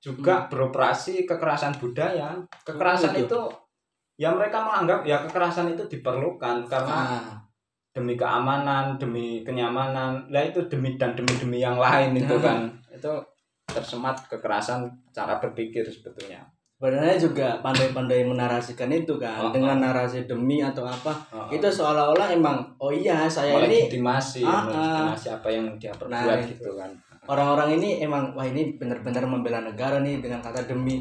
juga 0.00 0.48
beroperasi 0.48 1.28
kekerasan 1.28 1.76
budaya. 1.76 2.36
Kekerasan 2.64 3.12
Hmm, 3.12 3.22
itu 3.28 3.40
ya 4.16 4.32
mereka 4.32 4.64
menganggap 4.64 5.04
ya 5.04 5.20
kekerasan 5.28 5.76
itu 5.76 5.84
diperlukan 5.92 6.64
karena 6.68 6.98
ah, 7.04 7.36
demi 7.92 8.16
keamanan, 8.16 8.96
demi 8.96 9.44
kenyamanan. 9.44 10.28
Lah 10.32 10.42
itu 10.44 10.64
demi 10.68 10.96
dan 10.96 11.12
demi-demi 11.16 11.60
yang 11.60 11.76
lain 11.76 12.16
itu 12.16 12.36
kan. 12.40 12.68
Itu 12.92 13.12
tersemat 13.66 14.28
kekerasan 14.30 14.88
cara 15.12 15.36
berpikir 15.42 15.84
sebetulnya. 15.84 16.55
Sebenarnya 16.76 17.16
juga 17.16 17.48
pandai-pandai 17.58 18.20
menarasikan 18.22 18.92
itu 18.92 19.16
kan 19.16 19.40
Oh, 19.40 19.48
dengan 19.48 19.80
narasi 19.80 20.24
demi 20.24 20.60
atau 20.60 20.84
apa 20.84 21.08
Oh, 21.30 21.48
itu 21.48 21.64
seolah-olah 21.64 22.28
emang 22.30 22.60
oh 22.76 22.92
iya 22.92 23.24
saya 23.26 23.56
ini 23.58 23.88
melegitimasi, 23.88 24.44
Ah, 24.44 24.52
ah. 24.52 24.62
melegitimasi 24.66 25.26
apa 25.32 25.48
yang 25.48 25.64
dia 25.74 25.88
perbuat 25.90 26.36
itu. 26.38 26.52
gitu 26.54 26.70
kan. 26.74 26.90
orang-orang 27.26 27.74
ini 27.74 28.00
emang 28.00 28.30
wah 28.32 28.44
ini 28.44 28.76
benar-benar 28.76 29.24
membela 29.24 29.58
negara 29.60 29.98
nih 29.98 30.20
dengan 30.20 30.38
kata 30.38 30.62
demi 30.64 31.00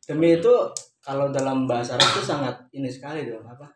demi 0.00 0.28
itu 0.32 0.54
kalau 0.98 1.28
dalam 1.28 1.66
bahasa 1.66 1.92
Arab 1.92 2.08
itu 2.08 2.22
sangat 2.22 2.54
ini 2.70 2.86
sekali 2.86 3.26
dong 3.26 3.42
apa 3.42 3.66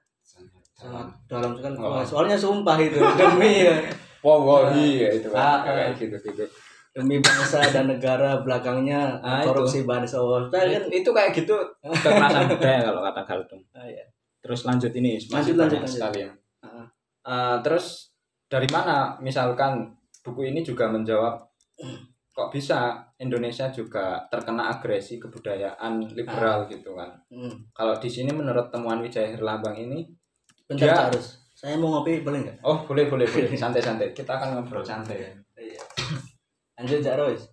sangat 0.72 1.04
dalam 1.26 1.52
sekali 1.52 1.74
Oh. 1.76 2.00
Soalnya 2.02 2.34
sumpah 2.34 2.78
itu 2.78 2.96
demi 2.96 3.66
ya. 3.66 3.76
Wallahi 4.22 5.02
ya 5.02 5.08
itu 5.12 5.28
Ah, 5.28 5.58
kan 5.60 5.74
ah. 5.74 5.90
kayak 5.90 5.98
gitu 5.98 6.16
gitu. 6.22 6.44
Demi 6.92 7.16
bangsa 7.18 7.64
dan 7.66 7.88
negara 7.88 8.36
belakangnya 8.38 9.16
Ah, 9.18 9.40
itu. 9.40 9.48
korupsi 9.48 9.78
bansos 9.82 10.48
Nah, 10.48 10.60
kan 10.62 10.84
Itu 10.86 11.10
kayak 11.10 11.32
gitu 11.32 11.56
kekerasan 11.82 12.44
budaya 12.46 12.80
kalau 12.82 13.00
kata 13.02 13.20
Galtung. 13.22 13.62
ah, 13.72 13.82
iya. 13.82 14.04
Terus 14.38 14.60
lanjut 14.62 14.92
ini 14.92 15.16
Lanjut, 15.16 15.30
masih 15.30 15.52
lanjut, 15.52 15.60
banyak 15.62 15.80
lanjut. 15.80 15.94
sekali 15.94 16.18
ya. 16.20 16.30
Ah. 16.60 16.86
Eh, 17.22 17.56
terus 17.60 18.12
dari 18.46 18.68
mana 18.68 18.96
misalkan 19.18 19.88
buku 20.20 20.46
ini 20.46 20.60
juga 20.60 20.86
menjawab 20.86 21.40
kok 22.28 22.48
bisa 22.48 22.96
Indonesia 23.16 23.68
juga 23.68 24.24
terkena 24.26 24.68
agresi 24.70 25.16
kebudayaan 25.16 26.00
liberal 26.10 26.64
gitu 26.66 26.92
kan. 26.92 27.12
Hmm. 27.26 27.68
Kalau 27.70 27.94
di 27.94 28.06
sini 28.06 28.30
menurut 28.30 28.68
temuan 28.68 28.98
Wijaya 28.98 29.28
Herlambang 29.28 29.74
ini 29.74 30.04
bentar 30.64 30.80
Dia- 30.82 30.94
Cak 30.94 31.08
Arus 31.10 31.28
saya 31.52 31.76
mau 31.76 31.92
ngopi 31.92 32.20
boleh 32.20 32.42
nggak 32.42 32.58
Oh 32.60 32.82
boleh 32.82 33.06
boleh 33.06 33.22
boleh 33.24 33.54
santai-santai 33.60 34.10
kita 34.10 34.32
akan 34.32 34.58
ngobrol 34.58 34.82
santai 34.82 35.30
lanjut 36.78 36.98
Cak 37.04 37.14
Arus 37.20 37.42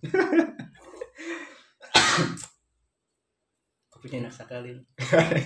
kopinya 4.00 4.24
enak 4.24 4.32
sekali 4.32 4.72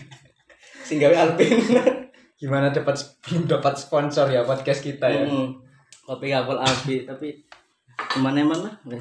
singgawi 0.86 1.16
Alpin 1.18 1.58
Gimana 2.34 2.68
dapat 2.68 2.98
belum 3.24 3.46
dapat 3.46 3.78
sponsor 3.78 4.26
ya 4.28 4.42
podcast 4.44 4.84
kita 4.84 5.06
ya. 5.06 5.22
Hmm, 5.24 5.54
kopi 6.04 6.28
kapal 6.28 6.60
api 6.60 7.06
tapi 7.06 7.30
ke 7.94 8.18
mana-mana 8.20 8.68
Udah. 8.84 9.00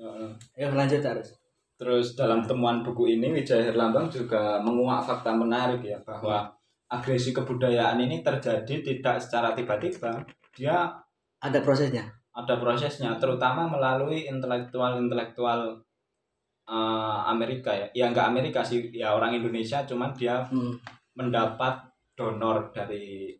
Heeh. 0.00 0.30
ayo 0.58 0.72
lanjut 0.72 1.02
terus 1.02 1.34
Terus 1.74 2.14
dalam 2.14 2.46
temuan 2.46 2.80
buku 2.86 3.18
ini 3.18 3.34
Wijaya 3.34 3.68
Herlambang 3.68 4.06
juga 4.06 4.62
menguak 4.62 5.02
fakta 5.02 5.34
menarik 5.34 5.82
ya 5.82 5.98
bahwa 6.06 6.46
agresi 6.86 7.34
kebudayaan 7.34 7.98
ini 7.98 8.22
terjadi 8.22 8.78
tidak 8.80 9.18
secara 9.18 9.50
tiba-tiba. 9.58 10.22
Dia 10.54 10.86
ada 11.42 11.58
prosesnya 11.60 12.06
ada 12.34 12.54
prosesnya 12.58 13.14
terutama 13.16 13.70
melalui 13.70 14.26
intelektual-intelektual 14.26 15.78
eh, 16.66 17.18
Amerika 17.30 17.70
ya. 17.70 17.86
Ya 17.94 18.04
enggak 18.10 18.28
Amerika 18.34 18.60
sih, 18.66 18.90
ya 18.90 19.14
orang 19.14 19.38
Indonesia 19.38 19.86
cuman 19.86 20.10
dia 20.12 20.42
hmm. 20.50 20.74
mendapat 21.14 21.78
donor 22.18 22.74
dari 22.74 23.30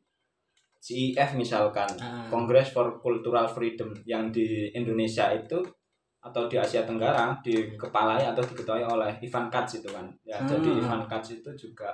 CIF 0.85 1.35
misalkan 1.41 1.89
Ah. 1.97 2.29
Congress 2.29 2.77
for 2.77 3.01
Cultural 3.01 3.49
Freedom 3.49 3.89
yang 4.05 4.29
di 4.29 4.69
Indonesia 4.77 5.33
itu 5.33 5.57
atau 6.21 6.45
di 6.49 6.57
Asia 6.61 6.85
Tenggara 6.85 7.37
dikepalai 7.41 8.25
atau 8.29 8.45
diketuai 8.45 8.85
oleh 8.85 9.13
Ivan 9.25 9.49
Katz 9.49 9.81
itu 9.81 9.89
kan 9.89 10.05
ya 10.29 10.37
Ah. 10.37 10.45
jadi 10.45 10.85
Ivan 10.85 11.09
Katz 11.09 11.41
itu 11.41 11.51
juga 11.57 11.89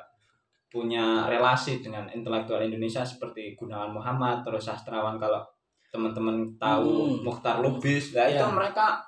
punya 0.71 1.27
relasi 1.27 1.83
dengan 1.83 2.07
intelektual 2.11 2.63
Indonesia 2.63 3.03
seperti 3.07 3.55
Gunawan 3.59 3.91
Muhammad 3.95 4.43
terus 4.43 4.67
sastrawan 4.67 5.19
kalau 5.19 5.43
teman-teman 5.91 6.55
tahu 6.57 7.19
Hmm. 7.19 7.27
Mukhtar 7.27 7.59
Lubis 7.59 8.15
nah 8.15 8.27
itu 8.27 8.39
Ya. 8.39 8.49
mereka 8.49 9.03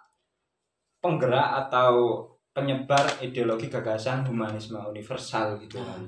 penggerak 0.99 1.67
atau 1.67 2.23
penyebar 2.53 3.03
ideologi 3.19 3.67
gagasan 3.67 4.23
humanisme 4.23 4.77
universal 4.79 5.57
gitu 5.59 5.81
Ah. 5.81 5.97
kan 5.97 6.03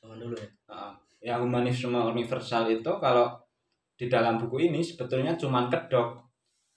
Zaman 0.00 0.16
dulu 0.20 0.34
ya. 0.36 0.48
Ya 1.24 1.34
humanisme 1.40 1.96
universal 1.96 2.68
itu 2.68 2.90
kalau 3.00 3.32
di 3.96 4.06
dalam 4.06 4.36
buku 4.36 4.68
ini 4.68 4.84
sebetulnya 4.84 5.32
cuman 5.34 5.70
kedok 5.70 6.20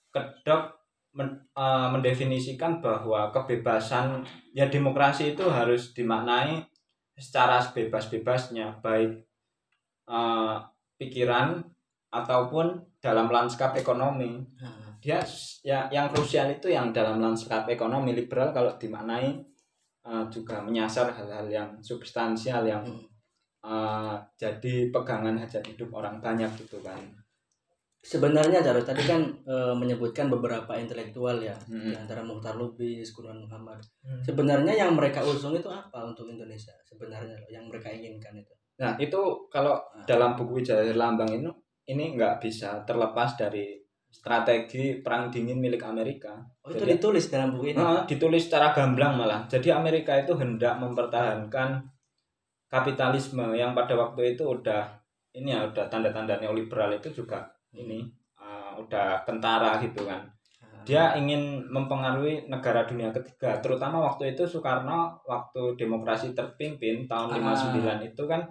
kedok 0.09 0.71
men- 1.11 1.43
eh, 1.51 1.87
mendefinisikan 1.91 2.79
bahwa 2.79 3.27
kebebasan 3.29 4.23
ya 4.53 4.69
demokrasi 4.69 5.33
itu 5.33 5.43
harus 5.43 5.91
dimaknai 5.91 6.63
secara 7.17 7.57
sebebas-bebasnya 7.59 8.79
baik 8.79 9.11
eh, 10.07 10.55
pikiran 10.95 11.59
ataupun 12.09 12.65
dalam 12.97 13.27
lanskap 13.27 13.75
ekonomi 13.75 14.39
dia 14.97 15.21
ya 15.61 15.85
yang 15.87 16.09
krusial 16.09 16.49
itu 16.49 16.67
yang 16.67 16.89
dalam 16.89 17.21
lanskap 17.21 17.69
ekonomi 17.69 18.11
liberal 18.11 18.49
kalau 18.49 18.73
dimaknai 18.75 19.37
eh, 20.03 20.25
juga 20.31 20.63
menyasar 20.63 21.11
hal-hal 21.13 21.45
yang 21.47 21.69
substansial 21.79 22.63
yang 22.63 22.81
Hmm. 22.81 23.03
eh, 23.63 24.15
jadi 24.35 24.89
pegangan 24.89 25.35
hajat 25.35 25.63
hidup 25.67 25.91
orang 25.91 26.17
banyak 26.17 26.49
gitu 26.57 26.79
kan 26.79 26.99
Sebenarnya 27.97 28.63
Jarod 28.63 28.87
tadi 28.87 29.03
kan 29.03 29.19
eh, 29.43 29.73
menyebutkan 29.75 30.31
beberapa 30.31 30.79
intelektual 30.79 31.43
ya, 31.43 31.51
Hmm. 31.67 31.91
di 31.91 31.95
antara 31.97 32.23
Mukhtar 32.23 32.55
Lubis, 32.55 33.11
Gunawan 33.11 33.43
Muhammad. 33.43 33.83
Sebenarnya 34.23 34.71
yang 34.79 34.95
mereka 34.95 35.19
usung 35.27 35.51
itu 35.51 35.67
apa 35.67 36.07
untuk 36.07 36.23
Indonesia? 36.31 36.71
Sebenarnya 36.87 37.35
yang 37.51 37.67
mereka 37.67 37.91
inginkan 37.91 38.31
itu. 38.31 38.53
Nah 38.79 38.95
itu 38.95 39.19
kalau 39.51 39.75
dalam 40.07 40.39
buku 40.39 40.63
Wijaya 40.63 40.87
Lambang 40.95 41.27
ini 41.27 41.49
ini 41.87 42.15
nggak 42.15 42.43
bisa 42.43 42.83
terlepas 42.83 43.39
dari 43.39 43.79
strategi 44.07 44.99
perang 45.03 45.27
dingin 45.31 45.59
milik 45.59 45.83
Amerika. 45.83 46.35
Oh 46.63 46.71
itu 46.71 46.83
Jadi- 46.83 46.99
ditulis 46.99 47.25
dalam 47.27 47.53
buku 47.55 47.71
ini. 47.71 47.77
Nah, 47.79 48.03
ditulis 48.07 48.43
secara 48.47 48.71
gamblang 48.71 49.15
malah. 49.15 49.45
Jadi 49.47 49.71
Amerika 49.71 50.15
itu 50.15 50.33
hendak 50.35 50.79
mempertahankan 50.79 51.83
kapitalisme 52.67 53.55
yang 53.55 53.71
pada 53.71 53.95
waktu 53.95 54.35
itu 54.35 54.43
udah 54.43 54.83
ini 55.31 55.53
ya 55.53 55.63
udah 55.69 55.85
tanda-tanda 55.87 56.41
neoliberal 56.41 56.91
itu 56.91 57.13
juga 57.13 57.45
ini 57.71 58.03
uh, 58.41 58.75
udah 58.79 59.23
kentara 59.23 59.77
gitu 59.79 60.03
kan. 60.03 60.25
Ah. 60.59 60.81
Dia 60.83 61.13
ingin 61.15 61.63
mempengaruhi 61.69 62.49
negara 62.49 62.83
dunia 62.83 63.13
ketiga, 63.13 63.61
terutama 63.61 64.01
waktu 64.01 64.33
itu 64.33 64.43
Soekarno 64.43 65.21
waktu 65.23 65.77
demokrasi 65.77 66.33
terpimpin 66.33 67.05
tahun 67.05 67.37
Ah. 67.39 67.53
59 67.53 68.01
itu 68.03 68.23
kan 68.25 68.41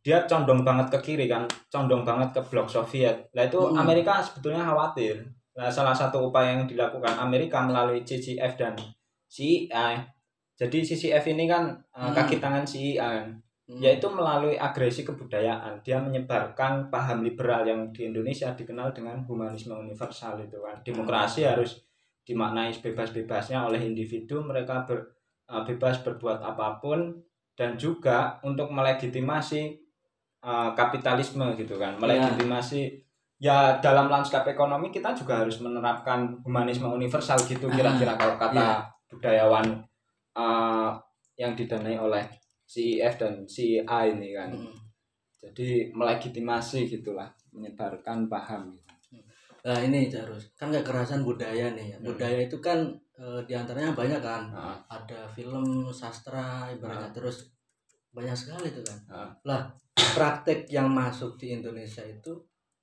dia 0.00 0.24
condong 0.24 0.64
banget 0.64 0.88
ke 0.88 0.98
kiri 1.02 1.26
kan, 1.26 1.44
condong 1.68 2.02
banget 2.02 2.32
ke 2.32 2.40
blok 2.46 2.66
Soviet. 2.66 3.28
Nah 3.32 3.44
itu 3.44 3.60
Hmm. 3.60 3.76
Amerika 3.76 4.18
sebetulnya 4.18 4.64
khawatir. 4.64 5.20
Nah 5.56 5.68
salah 5.68 5.92
satu 5.92 6.28
upaya 6.28 6.56
yang 6.56 6.64
dilakukan 6.64 7.16
Amerika 7.16 7.60
melalui 7.60 8.00
CCF 8.00 8.56
dan 8.56 8.72
CIA. 9.26 10.00
Jadi 10.56 10.78
CCF 10.80 11.24
ini 11.28 11.44
kan 11.44 11.72
Hmm. 11.92 12.12
kaki 12.12 12.36
tangan 12.36 12.64
CIA 12.64 12.96
kan 13.20 13.28
Hmm. 13.64 13.78
yaitu 13.78 14.10
melalui 14.10 14.58
agresi 14.58 15.06
kebudayaan 15.06 15.78
dia 15.80 15.96
menyebarkan 15.96 16.90
paham 16.90 17.22
liberal 17.22 17.62
yang 17.62 17.94
di 17.94 18.10
Indonesia 18.10 18.50
dikenal 18.50 18.90
dengan 18.90 19.22
humanisme 19.22 19.70
universal 19.72 20.42
itu 20.42 20.58
kan 20.58 20.74
demokrasi 20.82 21.46
harus 21.46 21.78
dimaknai 22.26 22.74
sebebas-bebasnya 22.74 23.62
oleh 23.62 23.78
individu 23.80 24.42
mereka 24.42 24.82
ber- 24.82 25.14
eh, 25.46 25.62
bebas 25.64 26.02
berbuat 26.02 26.42
apa 26.42 26.82
pun 26.82 27.14
dan 27.54 27.78
juga 27.78 28.42
untuk 28.42 28.74
melegitimasi 28.74 29.89
eh, 30.40 30.70
kapitalisme 30.76 31.52
gitu 31.56 31.76
kan 31.76 31.96
melegitimasi 32.00 32.88
ya 33.40 33.80
dalam 33.80 34.12
lanskap 34.12 34.44
ekonomi 34.44 34.92
kita 34.92 35.16
juga 35.16 35.40
harus 35.40 35.64
menerapkan 35.64 36.28
humanisme 36.44 36.88
universal 36.88 37.40
gitu 37.48 37.68
kira-kira 37.72 38.12
kalau 38.20 38.36
kata 38.36 38.52
Iya. 38.52 38.70
budayawan 39.08 39.66
eh, 40.36 40.90
yang 41.40 41.56
didanai 41.56 41.96
oleh 41.96 42.20
CIF 42.70 43.18
dan 43.18 43.42
CIA 43.48 44.14
ini 44.14 44.30
kan. 44.30 44.52
Hmm. 44.54 44.76
Jadi 45.40 45.88
melegitimasi 45.90 46.86
gitulah, 46.86 47.26
menyebarkan 47.50 48.28
paham 48.30 48.76
gitu. 48.76 48.92
Nah 49.60 49.76
ini 49.82 50.06
terus 50.12 50.52
kan 50.54 50.70
kekerasan 50.70 51.24
budaya 51.26 51.72
nih 51.74 51.96
ya. 51.96 51.96
Hmm. 51.98 52.06
Budaya 52.12 52.38
itu 52.44 52.60
kan 52.62 52.78
eh, 53.18 53.40
di 53.48 53.56
antaranya 53.56 53.96
banyak 53.96 54.20
kan. 54.22 54.52
Nah, 54.52 54.78
Ada 54.86 55.26
film, 55.32 55.90
sastra, 55.90 56.68
ibaratnya 56.70 57.10
terus 57.10 57.50
banyak 58.14 58.36
sekali 58.36 58.70
itu 58.70 58.84
kan. 58.86 58.98
Ah. 59.10 59.30
Lah 59.48 59.60
praktek 60.10 60.66
yang 60.66 60.86
masuk 60.86 61.34
di 61.34 61.52
Indonesia 61.52 62.00
itu 62.00 62.32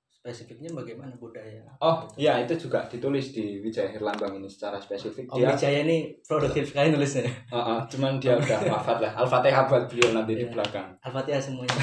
spesifiknya 0.08 0.74
bagaimana 0.74 1.14
budaya? 1.14 1.62
Oh 1.78 2.02
iya 2.14 2.36
itu 2.38 2.58
juga 2.58 2.84
ditulis 2.84 3.30
di 3.30 3.58
Wijaya 3.58 3.88
Herlambang 3.88 4.34
ini 4.34 4.50
secara 4.50 4.76
spesifik. 4.76 5.30
Om 5.30 5.38
Dia, 5.38 5.54
Wijaya 5.54 5.78
ini 5.82 6.18
produktif 6.20 6.68
sekali 6.68 6.90
nulisnya. 6.90 7.30
Oh, 7.48 7.56
oh, 7.56 7.80
cuman 7.86 8.18
dia 8.18 8.34
udah 8.34 8.58
wafat 8.74 8.98
lah. 8.98 9.12
Al-Fatihah 9.14 9.64
buat 9.64 9.86
beliau 9.86 10.10
nanti 10.12 10.34
di 10.34 10.44
Iya. 10.44 10.52
belakang. 10.52 10.88
Al-Fatihah 11.00 11.40
semuanya. 11.40 11.76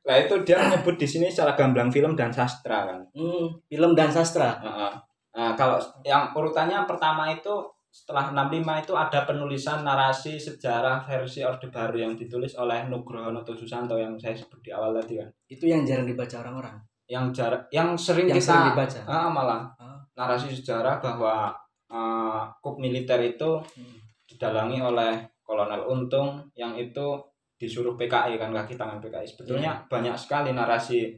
Nah 0.00 0.16
itu 0.16 0.32
dia 0.42 0.56
menyebut 0.58 0.96
di 0.96 1.06
sini 1.06 1.28
secara 1.28 1.52
gamblang 1.54 1.92
film 1.92 2.16
dan 2.16 2.32
sastra 2.32 2.88
kan. 2.88 2.98
hmm, 3.14 3.46
film 3.68 3.92
dan 3.94 4.08
sastra. 4.10 4.58
Heeh. 4.58 4.92
Nah, 5.30 5.54
kalau 5.54 5.78
yang 6.02 6.34
urutannya 6.34 6.82
pertama 6.82 7.30
itu 7.30 7.52
setelah 7.90 8.30
65 8.30 8.86
itu 8.86 8.92
ada 8.94 9.20
penulisan 9.26 9.82
narasi 9.82 10.38
sejarah 10.38 11.02
versi 11.02 11.42
Orde 11.42 11.66
Baru 11.68 11.98
yang 11.98 12.14
ditulis 12.14 12.54
oleh 12.54 12.86
Nugroho 12.86 13.34
Noto 13.34 13.50
Susanto 13.52 13.98
yang 13.98 14.14
saya 14.14 14.32
sebut 14.32 14.62
di 14.62 14.70
awal 14.70 14.94
tadi 14.94 15.18
kan. 15.18 15.26
Itu 15.44 15.66
yang 15.66 15.82
jarang 15.82 16.06
dibaca 16.06 16.38
orang-orang. 16.38 16.78
Yang 17.04 17.24
jarak 17.34 17.62
yang 17.68 17.98
sering 17.98 18.30
Yang 18.30 18.38
kita 18.38 18.46
sering 18.46 18.66
dibaca. 18.70 19.00
Ah, 19.04 19.26
malah 19.28 19.60
Ah. 19.76 19.98
narasi 20.14 20.54
sejarah 20.54 21.02
bahwa 21.02 21.50
eh, 21.90 22.42
kup 22.62 22.78
militer 22.78 23.18
itu 23.18 23.58
Hmm. 23.58 23.98
didalangi 24.24 24.78
oleh 24.78 25.18
Kolonel 25.42 25.82
Untung 25.82 26.46
yang 26.54 26.78
itu 26.78 27.18
disuruh 27.58 27.98
PKI 27.98 28.38
kan 28.38 28.54
kaki 28.54 28.78
tangan 28.78 29.02
PKI. 29.02 29.26
Sebetulnya 29.26 29.74
Iya. 29.74 29.90
banyak 29.90 30.14
sekali 30.14 30.54
narasi 30.54 31.10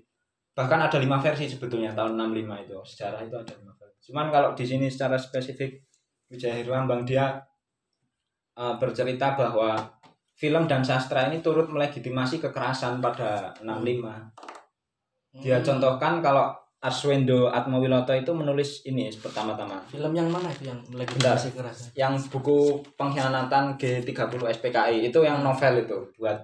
bahkan 0.52 0.80
ada 0.80 0.96
lima 0.96 1.16
versi 1.16 1.44
sebetulnya 1.44 1.92
tahun 1.92 2.16
65 2.16 2.56
itu 2.58 2.80
sejarah 2.82 3.20
itu 3.20 3.36
ada 3.36 3.52
lima 3.52 3.76
versi. 3.76 4.08
Cuman 4.08 4.32
kalau 4.32 4.56
di 4.56 4.64
sini 4.64 4.88
secara 4.88 5.20
spesifik 5.20 5.84
Wijaya 6.32 6.64
Hirlambang 6.64 7.04
dia 7.04 7.36
eh, 8.56 8.74
bercerita 8.80 9.36
bahwa 9.36 9.76
film 10.32 10.64
dan 10.64 10.80
sastra 10.80 11.28
ini 11.28 11.44
turut 11.44 11.68
melegitimasi 11.68 12.40
kekerasan 12.40 13.04
pada 13.04 13.52
65. 13.60 14.32
Dia 15.44 15.60
Hmm. 15.60 15.64
contohkan 15.64 16.24
kalau 16.24 16.52
Arswendo 16.82 17.46
Atmawiloto 17.46 18.10
itu 18.10 18.34
menulis 18.34 18.82
ini 18.90 19.06
pertama-tama 19.14 19.78
film 19.86 20.10
yang 20.18 20.26
mana 20.26 20.50
itu 20.50 20.66
yang 20.66 20.82
legitimasi 20.90 21.54
kekerasan? 21.54 21.94
yang 21.94 22.18
buku 22.18 22.82
pengkhianatan 22.98 23.78
G30 23.78 24.42
SPKI 24.58 25.06
itu 25.06 25.22
yang 25.22 25.46
novel 25.46 25.86
itu 25.86 26.10
buat 26.18 26.42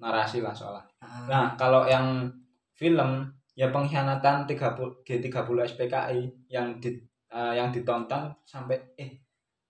narasi 0.00 0.40
lah 0.40 0.56
soalnya. 0.56 0.88
Ah. 1.04 1.28
Nah, 1.28 1.44
kalau 1.60 1.84
yang 1.84 2.32
film 2.72 3.28
ya 3.52 3.68
pengkhianatan 3.68 4.48
30 4.48 5.04
G30 5.04 5.56
SPKI 5.76 6.20
yang 6.48 6.80
di 6.80 6.96
eh, 7.28 7.52
yang 7.52 7.68
ditonton 7.68 8.32
sampai 8.48 8.80
eh 8.96 9.23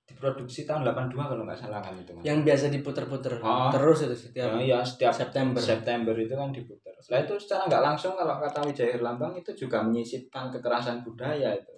diproduksi 0.04 0.62
tahun 0.62 0.84
82 0.84 1.16
kalau 1.16 1.42
nggak 1.42 1.56
salah 1.56 1.80
kan 1.80 1.94
itu. 1.94 2.12
Mas. 2.12 2.22
yang 2.22 2.40
biasa 2.40 2.68
diputer-puter 2.68 3.40
Oh. 3.40 3.68
terus 3.68 4.04
itu 4.04 4.12
setiap 4.14 4.52
Ya, 4.54 4.60
iya, 4.60 4.78
setiap 4.80 5.10
September. 5.10 5.56
September 5.56 6.12
itu 6.14 6.30
kan 6.30 6.48
diputar. 6.50 6.92
Setelah 6.98 7.20
itu 7.22 7.34
secara 7.38 7.62
nggak 7.66 7.82
langsung 7.82 8.12
kalau 8.12 8.36
kata 8.38 8.60
Wijaya 8.62 8.90
Herlambang 8.90 9.32
itu 9.34 9.50
juga 9.54 9.80
menyisipkan 9.80 10.48
kekerasan 10.50 11.00
budaya 11.00 11.52
itu 11.52 11.72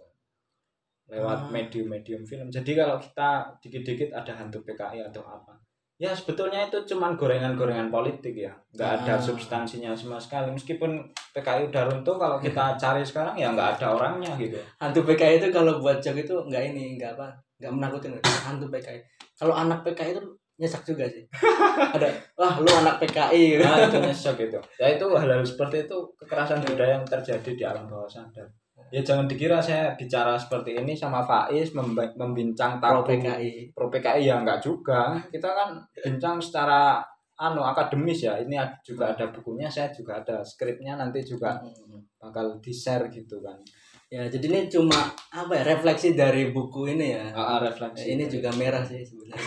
lewat 1.07 1.39
Ah. 1.41 1.49
medium-medium 1.49 2.23
film. 2.23 2.47
Jadi 2.49 2.75
kalau 2.75 2.99
kita 2.99 3.31
dikit-dikit 3.57 4.11
ada 4.11 4.33
hantu 4.33 4.59
PKI 4.61 4.99
atau 5.05 5.23
apa, 5.23 5.55
ya 5.97 6.11
sebetulnya 6.11 6.67
itu 6.67 6.83
cuman 6.85 7.15
gorengan-gorengan 7.15 7.89
politik 7.89 8.35
ya, 8.37 8.51
nggak 8.73 8.91
ada 9.01 9.15
Ah. 9.15 9.23
substansinya 9.23 9.95
sama 9.95 10.19
sekali. 10.19 10.51
Meskipun 10.51 10.99
PKI 11.31 11.71
udah 11.71 11.83
runtuh, 11.87 12.17
kalau 12.17 12.43
kita 12.43 12.75
cari 12.83 13.07
sekarang 13.07 13.39
ya 13.39 13.49
nggak 13.49 13.79
ada 13.79 13.95
orangnya 13.95 14.35
gitu. 14.35 14.59
hantu 14.77 15.07
PKI 15.07 15.39
itu 15.39 15.49
kalau 15.49 15.79
buat 15.79 16.03
jok 16.03 16.19
itu 16.19 16.35
nggak 16.43 16.75
ini 16.75 16.99
nggak 16.99 17.15
apa 17.15 17.31
nggak 17.57 17.73
menakutin 17.73 18.13
hantu 18.21 18.67
PKI 18.69 19.01
kalau 19.37 19.55
anak 19.57 19.85
PKI 19.85 20.17
itu 20.17 20.23
nyesek 20.57 20.83
juga 20.89 21.05
sih 21.05 21.25
ada 21.95 22.09
wah 22.41 22.57
lu 22.57 22.71
anak 22.73 22.97
PKI. 23.05 23.61
Nah, 23.61 23.85
itu 23.85 24.01
nyesek 24.01 24.35
gitu. 24.41 24.57
Ya 24.81 24.89
itu 24.97 25.05
hal-hal 25.13 25.45
seperti 25.45 25.85
itu 25.85 25.99
kekerasan 26.17 26.65
budaya 26.65 26.97
yang 26.97 27.05
terjadi 27.05 27.51
di 27.53 27.65
alam 27.65 27.85
bawah 27.85 28.09
sadar. 28.09 28.49
Ya 28.89 29.05
jangan 29.05 29.29
dikira 29.29 29.61
saya 29.61 29.93
bicara 29.99 30.39
seperti 30.41 30.79
ini 30.79 30.97
sama 30.97 31.21
Faiz 31.21 31.77
membincang 32.17 32.81
pro 32.81 33.05
tabu 33.05 33.13
PKI 33.13 33.77
pro 33.77 33.93
PKI 33.93 34.25
ya 34.33 34.41
enggak 34.41 34.65
juga. 34.65 35.21
Kita 35.29 35.53
kan 35.53 35.77
bincang 36.01 36.41
secara 36.41 37.05
anu 37.37 37.61
akademis 37.61 38.25
ya 38.25 38.41
ini 38.41 38.57
juga 38.81 39.13
ada 39.13 39.29
bukunya 39.29 39.69
saya 39.69 39.93
juga 39.93 40.25
ada 40.25 40.41
skripnya 40.41 40.97
nanti 40.97 41.21
juga 41.21 41.61
Hmm. 41.61 42.01
bakal 42.17 42.57
di 42.65 42.73
share 42.73 43.13
gitu 43.13 43.45
kan 43.45 43.61
Ya, 44.07 44.23
jadi 44.31 44.47
ini 44.47 44.61
cuma 44.71 45.11
apa 45.35 45.53
ya 45.59 45.63
refleksi 45.67 46.15
dari 46.15 46.55
buku 46.55 46.95
ini 46.95 47.19
ya. 47.19 47.27
Ah, 47.35 47.59
ah, 47.59 47.59
refleksi 47.59 48.15
ini 48.15 48.31
juga 48.31 48.55
merah 48.55 48.87
sih 48.87 49.03
sebenarnya. 49.03 49.43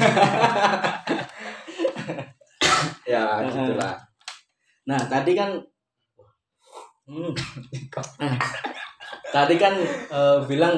ya 3.11 3.23
gitulah 3.47 3.95
Nah, 4.85 5.01
tadi 5.07 5.33
kan 5.33 5.55
Hmm. 7.09 7.33
Nah, 8.21 8.37
tadi 9.33 9.57
kan 9.57 9.73
eh, 10.13 10.39
bilang 10.45 10.77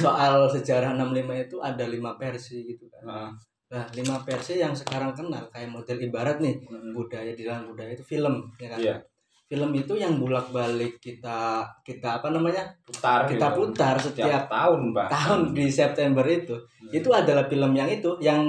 soal 0.00 0.48
sejarah 0.48 0.96
65 0.96 1.36
itu 1.36 1.56
ada 1.60 1.84
lima 1.84 2.16
versi 2.16 2.64
gitu 2.64 2.88
kan. 2.88 3.04
Ah, 3.04 3.30
Nah, 3.66 3.82
lima 3.98 4.22
versi 4.22 4.62
yang 4.62 4.70
sekarang 4.78 5.10
kenal 5.10 5.50
kayak 5.50 5.66
model 5.66 5.98
ibarat 5.98 6.38
nih 6.38 6.54
mm, 6.54 6.94
budaya 6.94 7.34
di 7.34 7.42
dalam 7.42 7.66
budaya 7.66 7.98
itu 7.98 8.06
film 8.06 8.46
ya 8.62 8.68
kan. 8.70 8.78
Iya. 8.78 8.96
Film 9.46 9.70
itu 9.78 9.94
yang 9.94 10.18
bolak-balik 10.18 10.98
kita 10.98 11.62
kita 11.86 12.18
apa 12.18 12.34
namanya? 12.34 12.66
putar 12.82 13.30
kita 13.30 13.46
gitu. 13.54 13.56
putar 13.62 13.94
setiap 13.94 14.26
setiap 14.26 14.44
tahun 14.50 14.80
mbak 14.90 15.06
tahun 15.06 15.40
di 15.54 15.66
September 15.70 16.26
itu. 16.26 16.54
Hmm. 16.58 16.90
Itu 16.90 17.08
adalah 17.14 17.46
film 17.46 17.70
yang 17.78 17.86
itu 17.86 18.10
yang 18.18 18.42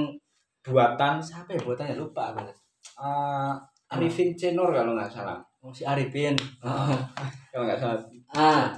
buatan 0.66 1.22
siapa 1.22 1.54
ya 1.54 1.60
buatannya 1.62 1.94
lupa 1.94 2.34
aku. 2.34 2.50
eh, 2.98 3.54
Arifin 3.94 4.34
C. 4.34 4.52
Nur 4.58 4.74
kalau 4.74 4.98
nggak 4.98 5.08
salah 5.08 5.38
Oh, 5.58 5.74
si 5.74 5.82
Arifin. 5.82 6.38
kalau 7.50 7.64
nggak 7.66 7.78
salah 7.78 7.98
ah, 8.34 8.70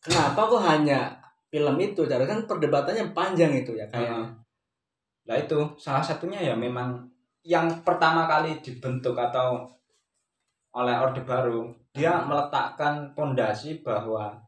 kenapa 0.00 0.40
kok 0.44 0.60
hanya 0.64 1.12
film 1.48 1.76
itu? 1.80 2.04
Cara 2.04 2.24
kan 2.24 2.44
perdebatannya 2.48 3.12
panjang 3.16 3.52
itu 3.52 3.76
ya 3.76 3.84
kayak. 3.88 4.08
Heeh. 4.08 4.26
Nah 5.28 5.36
itu 5.36 5.58
salah 5.76 6.00
satunya 6.04 6.40
ya 6.40 6.54
memang 6.56 7.00
yang 7.40 7.68
pertama 7.80 8.28
kali 8.28 8.60
dibentuk 8.60 9.16
atau 9.16 9.64
oleh 10.72 10.94
Orde 10.96 11.22
Baru 11.22 11.68
dia 11.90 12.14
Hmm. 12.14 12.30
meletakkan 12.30 13.10
pondasi 13.12 13.82
bahwa 13.82 14.38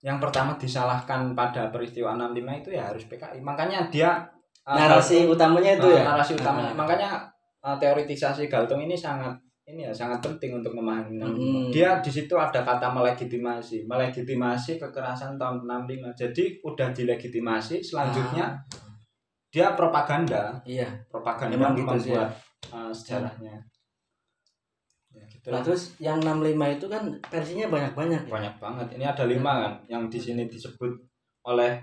yang 0.00 0.16
pertama 0.16 0.56
disalahkan 0.56 1.32
pada 1.32 1.68
peristiwa 1.68 2.12
65 2.14 2.56
itu 2.58 2.70
ya 2.72 2.88
harus 2.88 3.04
PKI 3.04 3.40
makanya 3.40 3.88
dia 3.88 4.20
uh, 4.64 4.72
narasi 4.72 5.24
utamanya 5.26 5.76
itu 5.76 5.84
Galtung- 5.84 5.96
ya. 5.96 6.02
uh, 6.02 6.08
narasi 6.10 6.32
utamanya 6.34 6.72
Ah. 6.72 6.76
makanya 6.76 7.08
uh, 7.60 7.76
teoritisasi 7.76 8.48
Galtung 8.48 8.80
ini 8.80 8.96
sangat 8.96 9.32
ini 9.62 9.84
ya 9.84 9.92
sangat 9.92 10.18
penting 10.20 10.56
untuk 10.56 10.72
memahami 10.72 11.16
65 11.16 11.30
Hmm. 11.30 11.68
dia 11.70 11.90
di 12.00 12.10
situ 12.10 12.34
ada 12.34 12.60
kata 12.60 12.88
melegitimasi 12.90 13.84
melegitimasi 13.84 14.76
kekerasan 14.78 15.36
tahun 15.36 15.64
65 15.64 16.12
jadi 16.14 16.44
udah 16.62 16.88
dilegitimasi 16.90 17.80
selanjutnya 17.80 18.44
Ah, 18.46 18.52
dia 19.48 19.72
propaganda 19.74 20.56
iya. 20.62 20.86
propaganda 21.06 21.56
Memang 21.56 21.72
gitu 21.74 21.94
sih 21.98 22.12
membuat 22.12 22.30
uh, 22.70 22.88
sejarahnya 22.90 23.56
gitu 25.40 25.48
Nah, 25.48 25.64
terus 25.64 25.96
yang 25.96 26.20
65 26.20 26.44
itu 26.70 26.86
kan 26.86 27.02
versinya 27.26 27.66
banyak-banyak 27.66 28.22
ya. 28.22 28.30
banyak 28.30 28.54
banget 28.56 28.86
ini 28.94 29.04
ada 29.04 29.24
lima 29.24 29.52
kan 29.64 29.72
yang 29.88 30.04
di 30.06 30.20
sini 30.20 30.44
disebut 30.44 30.92
oleh 31.42 31.80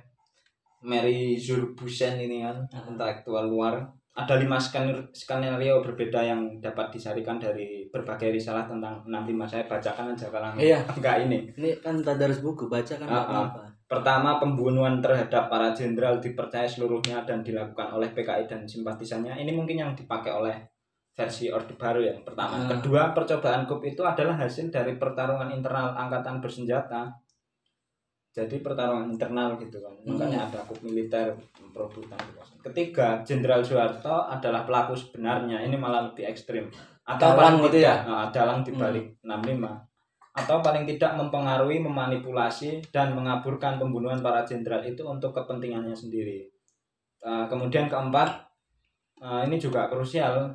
Mary 0.80 1.34
Zurbuchen 1.36 2.16
ini 2.16 2.46
kan 2.46 2.62
Ah. 2.70 2.86
intelektual 2.86 3.50
luar 3.50 3.82
ada 4.14 4.34
lima 4.34 4.58
skenario, 5.14 5.78
berbeda 5.78 6.26
yang 6.26 6.58
dapat 6.58 6.90
disarikan 6.90 7.38
dari 7.38 7.86
berbagai 7.88 8.34
risalah 8.34 8.66
tentang 8.66 9.06
65 9.06 9.46
saya 9.46 9.70
bacakan 9.70 10.10
aja 10.12 10.26
kalau 10.28 10.50
Iya. 10.58 10.82
enggak 10.98 11.30
ini 11.30 11.54
Ini 11.54 11.78
kan 11.78 12.02
tadarus 12.02 12.42
buku 12.42 12.66
baca 12.66 12.98
kan 12.98 13.06
ah. 13.06 13.22
apa-apa. 13.22 13.62
Pertama, 13.88 14.36
pembunuhan 14.36 15.00
terhadap 15.00 15.48
para 15.48 15.72
jenderal 15.72 16.18
dipercaya 16.18 16.68
seluruhnya 16.68 17.24
dan 17.24 17.40
dilakukan 17.40 17.88
oleh 17.88 18.10
PKI 18.12 18.44
dan 18.44 18.66
simpatisannya. 18.66 19.38
Ini 19.38 19.54
mungkin 19.54 19.80
yang 19.80 19.94
dipakai 19.94 20.28
oleh 20.28 20.60
versi 21.18 21.50
Orde 21.50 21.74
Baru 21.74 22.06
yang 22.06 22.22
pertama. 22.22 22.62
Ah. 22.62 22.78
Kedua, 22.78 23.10
percobaan 23.18 23.66
coup 23.66 23.82
itu 23.82 24.06
adalah 24.06 24.38
hasil 24.38 24.70
dari 24.70 24.94
pertarungan 25.02 25.50
internal 25.50 25.98
angkatan 25.98 26.38
bersenjata. 26.38 27.10
Jadi 28.38 28.62
pertarungan 28.62 29.10
internal 29.10 29.58
gitu 29.58 29.82
kan. 29.82 29.98
Hmm. 30.06 30.14
Makanya 30.14 30.46
ada 30.46 30.62
coup 30.70 30.78
militer 30.86 31.34
perebutan. 31.74 32.22
Ketiga, 32.62 33.26
Jenderal 33.26 33.66
Soeharto 33.66 34.30
adalah 34.30 34.62
pelaku 34.62 34.94
sebenarnya. 34.94 35.66
Ini 35.66 35.74
malah 35.74 36.14
lebih 36.14 36.30
ekstrim. 36.30 36.70
Atau 37.02 37.34
Dalang 37.34 37.58
paling 37.58 37.66
gitu 37.72 37.78
ya? 37.82 38.04
nah, 38.04 38.28
dalang 38.30 38.62
dibalik 38.62 39.16
65 39.24 39.88
atau 40.38 40.62
paling 40.62 40.86
tidak 40.86 41.18
mempengaruhi, 41.18 41.82
memanipulasi 41.82 42.94
dan 42.94 43.18
mengaburkan 43.18 43.82
pembunuhan 43.82 44.22
para 44.22 44.46
jenderal 44.46 44.86
itu 44.86 45.02
untuk 45.02 45.34
kepentingannya 45.34 45.98
sendiri. 45.98 46.46
Uh, 47.26 47.50
kemudian 47.50 47.90
keempat, 47.90 48.46
uh, 49.18 49.42
ini 49.50 49.58
juga 49.58 49.90
krusial. 49.90 50.54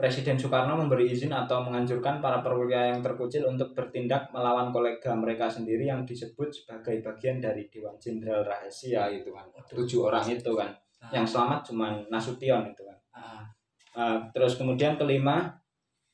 Presiden 0.00 0.40
Soekarno 0.40 0.80
memberi 0.80 1.12
izin 1.12 1.28
atau 1.28 1.60
menganjurkan 1.60 2.24
para 2.24 2.40
perwira 2.40 2.88
yang 2.88 3.04
terkucil 3.04 3.44
untuk 3.52 3.76
bertindak 3.76 4.32
melawan 4.32 4.72
kolega 4.72 5.12
mereka 5.12 5.44
sendiri 5.44 5.92
yang 5.92 6.08
disebut 6.08 6.48
sebagai 6.48 7.04
bagian 7.04 7.36
dari 7.36 7.68
Dewan 7.68 8.00
Jenderal 8.00 8.40
Rahasia 8.40 9.12
itu 9.12 9.28
kan. 9.28 9.44
Tujuh 9.68 10.08
orang 10.08 10.24
itu 10.24 10.56
kan. 10.56 10.72
Ah. 11.04 11.12
Yang 11.12 11.36
selamat 11.36 11.60
cuma 11.68 11.86
Nasution 12.08 12.64
itu 12.72 12.82
kan. 12.88 12.96
Ah, 13.12 13.44
Uh, 13.90 14.22
terus 14.30 14.54
kemudian 14.54 14.94
kelima, 14.94 15.50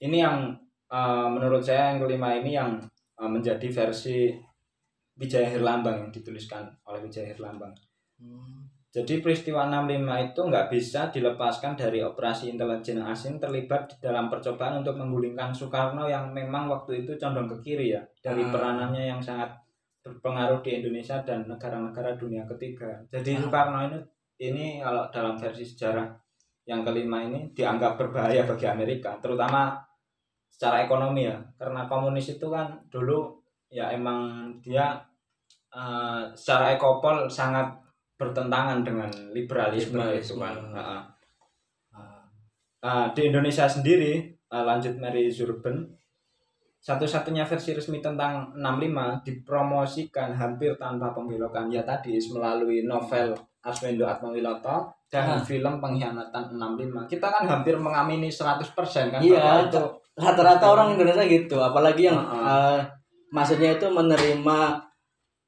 ini 0.01 0.25
yang 0.25 0.57
uh, 0.89 1.29
menurut 1.29 1.61
saya 1.61 1.93
yang 1.93 2.01
kelima 2.01 2.33
ini 2.33 2.57
yang 2.57 2.81
uh, 3.21 3.29
menjadi 3.29 3.69
versi 3.69 4.33
Wijaya 5.17 5.53
Herlambang 5.53 6.09
yang 6.09 6.11
dituliskan 6.13 6.73
oleh 6.89 7.05
Wijaya 7.05 7.37
Herlambang. 7.37 7.77
hmm. 8.17 8.56
Jadi 8.97 9.21
peristiwa 9.21 9.69
65 9.69 10.33
itu 10.33 10.41
nggak 10.41 10.73
bisa 10.73 11.13
dilepaskan 11.13 11.77
dari 11.77 12.01
operasi 12.01 12.49
intelijen 12.49 13.05
asing 13.05 13.37
terlibat 13.37 13.93
di 13.93 13.97
dalam 14.01 14.33
percobaan 14.33 14.81
untuk 14.81 14.97
menggulingkan 14.97 15.53
Soekarno 15.53 16.09
yang 16.09 16.33
memang 16.33 16.65
waktu 16.73 17.05
itu 17.05 17.13
condong 17.21 17.45
ke 17.45 17.57
kiri 17.61 17.93
ya 17.93 18.01
dari 18.25 18.41
Ah. 18.41 18.49
peranannya 18.49 19.05
yang 19.05 19.21
sangat 19.21 19.53
berpengaruh 20.01 20.65
di 20.65 20.81
Indonesia 20.81 21.21
dan 21.21 21.45
negara-negara 21.45 22.17
dunia 22.17 22.49
ketiga. 22.49 22.89
Jadi 23.13 23.37
Ah. 23.37 23.41
Soekarno 23.45 23.79
ini 23.85 23.99
ini 24.41 24.67
kalau 24.81 25.05
dalam 25.13 25.37
versi 25.37 25.69
sejarah 25.69 26.09
yang 26.65 26.81
kelima 26.81 27.21
ini 27.21 27.53
dianggap 27.53 28.01
berbahaya 28.01 28.49
bagi 28.49 28.65
Amerika, 28.65 29.21
terutama 29.21 29.77
secara 30.49 30.89
ekonomi 30.89 31.29
ya, 31.29 31.37
karena 31.61 31.85
komunis 31.85 32.33
itu 32.33 32.49
kan 32.49 32.73
dulu 32.89 33.37
ya 33.69 33.93
emang 33.93 34.49
dia 34.65 34.97
eh, 35.77 36.23
secara 36.33 36.73
ekopol 36.73 37.29
sangat 37.29 37.69
bertentangan 38.17 38.81
dengan 38.81 39.09
liberalisme, 39.31 39.97
Liberalisme. 39.97 40.35
itu 40.35 40.41
kan. 40.41 40.57
Heeh. 40.73 41.01
Ah, 41.93 42.23
Nah, 42.77 43.11
di 43.11 43.27
Indonesia 43.27 43.67
sendiri 43.67 44.13
eh, 44.29 44.65
lanjut 44.65 44.95
Mary 44.97 45.27
Zurben 45.27 45.91
satu-satunya 46.79 47.43
versi 47.43 47.75
resmi 47.75 47.99
tentang 47.99 48.55
65 48.55 49.27
dipromosikan 49.27 50.31
hampir 50.31 50.79
tanpa 50.79 51.11
pembelokan 51.11 51.67
ya 51.67 51.83
tadi 51.83 52.15
melalui 52.31 52.87
novel 52.87 53.35
Arswendo 53.61 54.07
Atmawiloto 54.07 54.87
dan 55.11 55.27
Ah. 55.29 55.43
film 55.43 55.83
Pengkhianatan 55.83 56.55
65 56.55 57.11
kita 57.11 57.27
kan 57.27 57.43
hampir 57.45 57.75
mengamini 57.75 58.31
100% 58.31 59.11
kan 59.11 59.19
Iya, 59.19 59.67
itu 59.67 59.83
rata-rata 60.15 60.65
orang 60.65 60.95
Indonesia 60.95 61.27
gitu, 61.27 61.59
apalagi 61.59 62.07
yang 62.07 62.23
Ah, 62.23 62.79
eh, 62.79 62.81
maksudnya 63.29 63.75
itu 63.75 63.91
menerima 63.91 64.59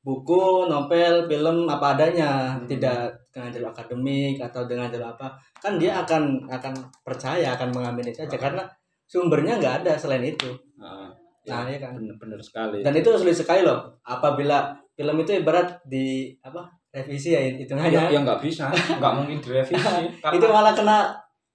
buku, 0.00 0.66
novel, 0.66 1.26
film 1.26 1.66
apa 1.66 1.94
adanya, 1.94 2.54
Hmm. 2.56 2.64
tidak 2.64 3.12
dengan 3.28 3.50
jalur 3.52 3.70
akademik 3.70 4.40
atau 4.40 4.64
dengan 4.64 4.88
jalur 4.88 5.11
apa, 5.11 5.37
kan 5.58 5.76
dia 5.76 6.00
akan 6.00 6.46
akan 6.48 6.74
percaya 7.02 7.54
akan 7.54 7.68
mengamini 7.70 8.11
saja 8.11 8.34
Ah. 8.34 8.42
karena 8.48 8.62
sumbernya 9.04 9.56
nggak 9.56 9.84
ada 9.84 9.92
selain 9.94 10.24
itu. 10.24 10.48
Heeh. 10.78 11.08
Nah, 11.48 11.64
iya 11.64 11.80
kan. 11.80 11.96
bener, 11.96 12.12
bener 12.20 12.37
sekali 12.38 12.84
Dan 12.84 12.92
itu 12.92 13.08
sulit 13.16 13.32
sekali 13.32 13.64
loh. 13.64 13.80
Apabila 14.04 14.68
film 14.92 15.16
itu 15.16 15.32
ibarat 15.32 15.80
di 15.88 16.28
apa 16.44 16.68
revisi 16.92 17.32
ya 17.32 17.40
ya, 17.40 17.56
hitungannya. 17.56 18.12
ya 18.12 18.20
nggak 18.20 18.40
bisa 18.42 18.68
nggak 18.68 19.12
mungkin 19.14 19.38
direvisi 19.40 19.76
karena 19.80 20.34
itu 20.37 20.46
malah 20.48 20.72
kena 20.72 20.98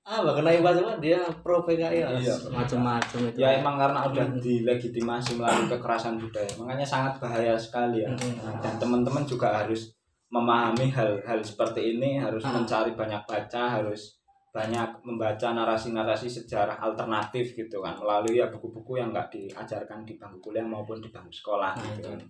apa 0.04 0.36
kena 0.36 0.52
imbas 0.52 0.76
apa 0.76 1.00
dia 1.00 1.16
pro 1.40 1.64
PKI 1.64 2.04
lah 2.04 2.12
Iya. 2.14 2.36
macam-macam 2.52 3.20
itu. 3.24 3.38
ya 3.40 3.56
emang 3.56 3.80
karena 3.80 4.00
udah 4.04 4.26
Hmm. 4.26 4.36
dilegitimasi 4.38 5.40
melalui 5.40 5.68
kekerasan 5.70 6.20
budaya 6.20 6.52
makanya 6.56 6.84
sangat 6.84 7.16
bahaya 7.18 7.56
sekali 7.56 8.04
ya 8.04 8.12
Hmm. 8.12 8.36
Nah, 8.44 8.60
dan 8.60 8.76
teman-teman 8.76 9.24
juga 9.24 9.56
harus 9.56 9.96
memahami 10.28 10.92
hal-hal 10.92 11.40
seperti 11.40 11.96
ini 11.96 12.20
harus 12.20 12.44
Ah. 12.44 12.52
mencari 12.52 12.92
banyak 12.92 13.24
baca 13.24 13.64
harus 13.74 14.20
banyak 14.50 14.86
membaca 15.02 15.48
narasi-narasi 15.50 16.28
sejarah 16.28 16.78
alternatif 16.78 17.56
gitu 17.56 17.80
kan 17.80 17.96
melalui 17.96 18.38
ya 18.38 18.46
buku-buku 18.48 18.98
yang 18.98 19.10
nggak 19.10 19.32
diajarkan 19.32 20.04
di 20.04 20.14
bangku 20.14 20.38
kuliah 20.44 20.62
maupun 20.64 21.00
di 21.00 21.10
bangku 21.10 21.32
sekolah 21.32 21.74
Nah, 21.74 21.84
gitu 21.90 22.02
itu. 22.02 22.10
kan 22.12 22.22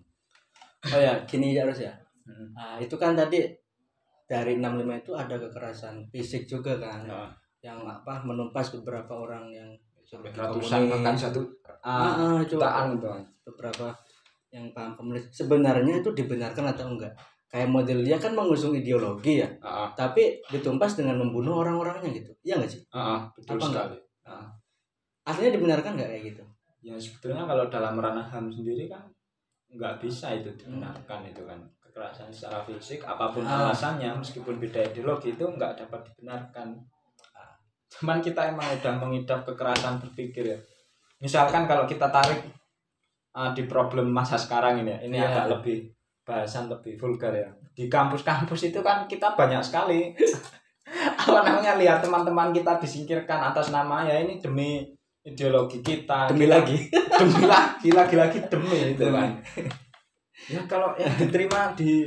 Oh 0.86 1.00
ya, 1.00 1.16
gini 1.24 1.52
ya 1.52 1.64
harus 1.64 1.80
ya. 1.80 1.96
Hmm. 2.24 2.52
Nah, 2.52 2.76
itu 2.78 2.92
kan 2.94 3.12
tadi 3.14 3.40
dari 4.26 4.56
65 4.58 4.94
itu 4.94 5.12
ada 5.14 5.36
kekerasan 5.38 6.04
fisik 6.10 6.44
juga 6.44 6.76
kan. 6.76 7.08
Nah, 7.08 7.32
Yang 7.64 7.80
apa 7.88 8.14
menumpas 8.22 8.76
beberapa 8.76 9.16
orang 9.16 9.48
yang 9.50 9.70
sampai 10.04 10.36
ratusan 10.36 10.92
bahkan 10.92 11.16
satu 11.16 11.40
Ah, 11.80 12.12
ah, 12.16 12.38
itu 12.40 12.56
jutaan 12.56 12.96
gitu. 12.96 13.08
kan 13.08 13.24
beberapa 13.44 13.88
yang 14.52 14.68
paham 14.72 14.94
komunis. 14.94 15.26
Sebenarnya 15.32 16.00
itu 16.00 16.12
dibenarkan 16.12 16.70
atau 16.70 16.92
enggak? 16.92 17.12
Kayak 17.48 17.70
model 17.70 18.00
dia 18.04 18.18
kan 18.20 18.34
mengusung 18.34 18.72
ideologi 18.74 19.40
ya. 19.40 19.48
Ah, 19.60 19.88
ah, 19.88 19.90
tapi 19.96 20.44
ditumpas 20.48 20.96
dengan 20.96 21.20
membunuh 21.20 21.60
orang-orangnya 21.60 22.12
gitu. 22.14 22.32
Iya 22.44 22.60
nggak 22.60 22.72
sih? 22.72 22.82
Ah, 22.92 23.00
ah, 23.00 23.20
betul 23.32 23.56
Apa 23.58 23.66
enggak? 23.66 23.86
sekali 23.90 23.98
Ah. 24.24 24.48
aslinya 25.24 25.52
dibenarkan 25.56 25.92
nggak 25.96 26.10
kayak 26.10 26.24
gitu? 26.30 26.44
Ya 26.84 26.96
sebetulnya 27.00 27.44
kalau 27.44 27.66
dalam 27.68 27.96
ranah 27.96 28.28
ham 28.28 28.48
sendiri 28.48 28.88
kan 28.88 29.04
nggak 29.70 30.04
bisa 30.04 30.36
itu 30.36 30.52
dibenarkan 30.56 31.20
itu 31.26 31.44
kan. 31.44 31.60
Kekerasan 31.80 32.28
secara 32.28 32.60
fisik 32.64 33.00
apa 33.04 33.32
pun 33.32 33.44
Ah. 33.44 33.68
alasannya 33.68 34.12
meskipun 34.14 34.60
beda 34.60 34.84
ideologi 34.84 35.32
itu 35.32 35.44
nggak 35.44 35.80
dapat 35.80 36.00
dibenarkan 36.12 36.76
cuman 38.04 38.20
kita 38.20 38.52
emang 38.52 38.68
udah 38.68 39.00
mengidap 39.00 39.48
kekerasan 39.48 39.96
berpikir 40.04 40.44
ya. 40.44 40.60
Misalkan 41.24 41.64
kalau 41.64 41.88
kita 41.88 42.12
tarik 42.12 42.44
ah, 43.32 43.56
di 43.56 43.64
problem 43.64 44.12
masa 44.12 44.36
sekarang 44.36 44.84
ini 44.84 44.92
ya 44.92 45.00
ini 45.08 45.16
Iya. 45.16 45.32
agak 45.32 45.46
lebih 45.56 45.88
bahasan 46.28 46.68
lebih 46.68 47.00
vulgar 47.00 47.32
ya. 47.32 47.48
Di 47.72 47.88
kampus-kampus 47.88 48.76
itu 48.76 48.84
kan 48.84 49.08
kita 49.08 49.40
banyak 49.40 49.64
sekali. 49.64 50.12
Apa 51.24 51.48
namanya 51.48 51.80
lihat 51.80 52.04
teman-teman 52.04 52.52
kita 52.52 52.76
disingkirkan 52.76 53.40
atas 53.40 53.72
nama 53.72 54.04
ya 54.04 54.20
ini 54.20 54.44
demi 54.44 54.84
ideologi 55.24 55.80
kita. 55.80 56.28
Demi 56.28 56.52
lagi. 56.52 56.76
Demi 57.24 57.48
lagi 57.48 57.88
lagi-lagi 57.88 58.52
demi 58.52 58.92
itu 58.92 59.08
kan. 59.08 59.32
Ya 60.52 60.60
kalau 60.68 60.92
yang 61.00 61.16
diterima 61.16 61.72
di 61.72 62.04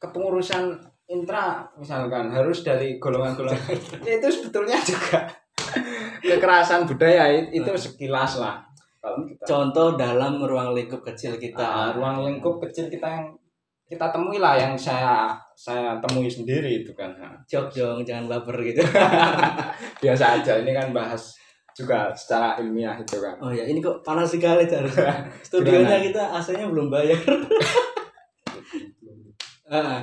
kepengurusan 0.00 0.72
intra 1.08 1.64
misalkan 1.80 2.28
harus 2.28 2.60
dari 2.60 3.00
golongan-golongan. 3.00 3.76
Ya 4.06 4.20
itu 4.20 4.28
sebetulnya 4.28 4.76
juga 4.84 5.24
kekerasan 6.20 6.84
budaya 6.84 7.32
itu 7.48 7.68
sekilas 7.74 8.36
lah. 8.38 8.60
Kalau 9.00 9.24
kita 9.24 9.42
contoh 9.48 9.96
dalam 9.96 10.36
ruang 10.44 10.76
lingkup 10.76 11.00
kecil 11.00 11.40
kita. 11.40 11.64
Ah, 11.64 11.90
ruang 11.96 12.28
lingkup 12.28 12.60
kecil 12.60 12.92
kita 12.92 13.08
yang 13.08 13.26
kita 13.88 14.12
temui 14.12 14.36
lah 14.36 14.52
yang 14.60 14.76
saya 14.76 15.32
saya 15.56 15.96
temui 16.04 16.28
sendiri 16.28 16.84
itu 16.84 16.92
kan. 16.92 17.16
Jok 17.48 17.72
jong 17.72 18.04
jangan 18.04 18.28
baper 18.28 18.60
gitu. 18.68 18.84
Biasa 20.04 20.44
aja 20.44 20.60
ini 20.60 20.76
kan 20.76 20.92
bahas 20.92 21.40
juga 21.72 22.12
secara 22.12 22.60
ilmiah 22.60 23.00
itu 23.00 23.16
kan. 23.16 23.38
Oh 23.40 23.48
ya 23.48 23.64
ini 23.64 23.80
kok 23.80 24.04
panas 24.04 24.28
sekali 24.28 24.68
harus 24.68 24.92
studionya 25.46 26.04
kita 26.04 26.36
AC-nya 26.36 26.68
belum 26.68 26.92
bayar. 26.92 27.16
Ah, 29.68 30.00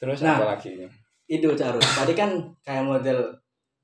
terus 0.00 0.18
Nah. 0.20 0.34
apa 0.34 0.56
lagi 0.56 0.72
itu 1.26 1.46
Carus 1.52 1.84
tadi 1.84 2.12
kan 2.12 2.32
kayak 2.58 2.82
model 2.82 3.20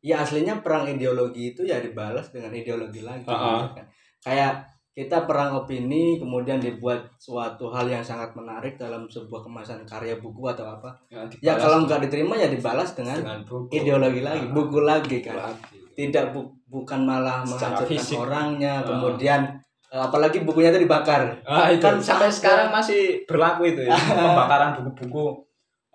ya 0.01 0.19
aslinya 0.19 0.59
perang 0.59 0.83
ideologi 0.85 1.53
itu 1.53 1.63
ya 1.63 1.79
dibalas 1.79 2.27
dengan 2.29 2.51
ideologi 2.51 3.01
lagi 3.01 3.23
ah. 3.27 3.63
gitu 3.63 3.77
kan. 3.77 3.87
kayak 4.23 4.53
kita 4.91 5.29
perang 5.29 5.53
opini 5.55 6.17
kemudian 6.17 6.57
dibuat 6.57 6.97
suatu 7.17 7.69
hal 7.69 7.85
yang 7.85 8.01
sangat 8.01 8.33
menarik 8.33 8.75
dalam 8.75 9.05
sebuah 9.05 9.45
kemasan 9.45 9.85
karya 9.85 10.17
buku 10.17 10.41
atau 10.47 10.65
apa 10.67 10.89
ya 11.07 11.21
dibalas 11.23 11.61
kalau 11.61 11.77
nggak 11.85 12.01
diterima 12.03 12.35
ya 12.35 12.49
dibalas 12.49 12.91
dengan 12.93 13.21
dengan 13.21 13.41
buku 13.43 13.71
ideologi 13.71 14.21
lagi 14.21 14.43
Ah. 14.43 14.51
buku 14.51 14.79
lagi 14.81 15.17
kan 15.21 15.37
lagi 15.37 15.77
tidak 15.95 16.33
bu- 16.33 16.49
bukan 16.67 17.01
malah 17.03 17.45
menghancurkan 17.45 18.19
orangnya 18.19 18.75
Ah. 18.75 18.85
kemudian 18.87 19.41
eh, 19.87 20.01
apalagi 20.01 20.43
bukunya 20.43 20.73
itu 20.73 20.83
dibakar 20.83 21.29
Ah, 21.43 21.69
itu 21.69 21.79
Kan 21.79 22.01
sampai 22.01 22.27
sekarang 22.27 22.69
masih 22.69 23.23
berlaku 23.23 23.69
itu 23.69 23.85
ya 23.85 23.95
pembakaran 24.17 24.81
buku-buku. 24.81 25.46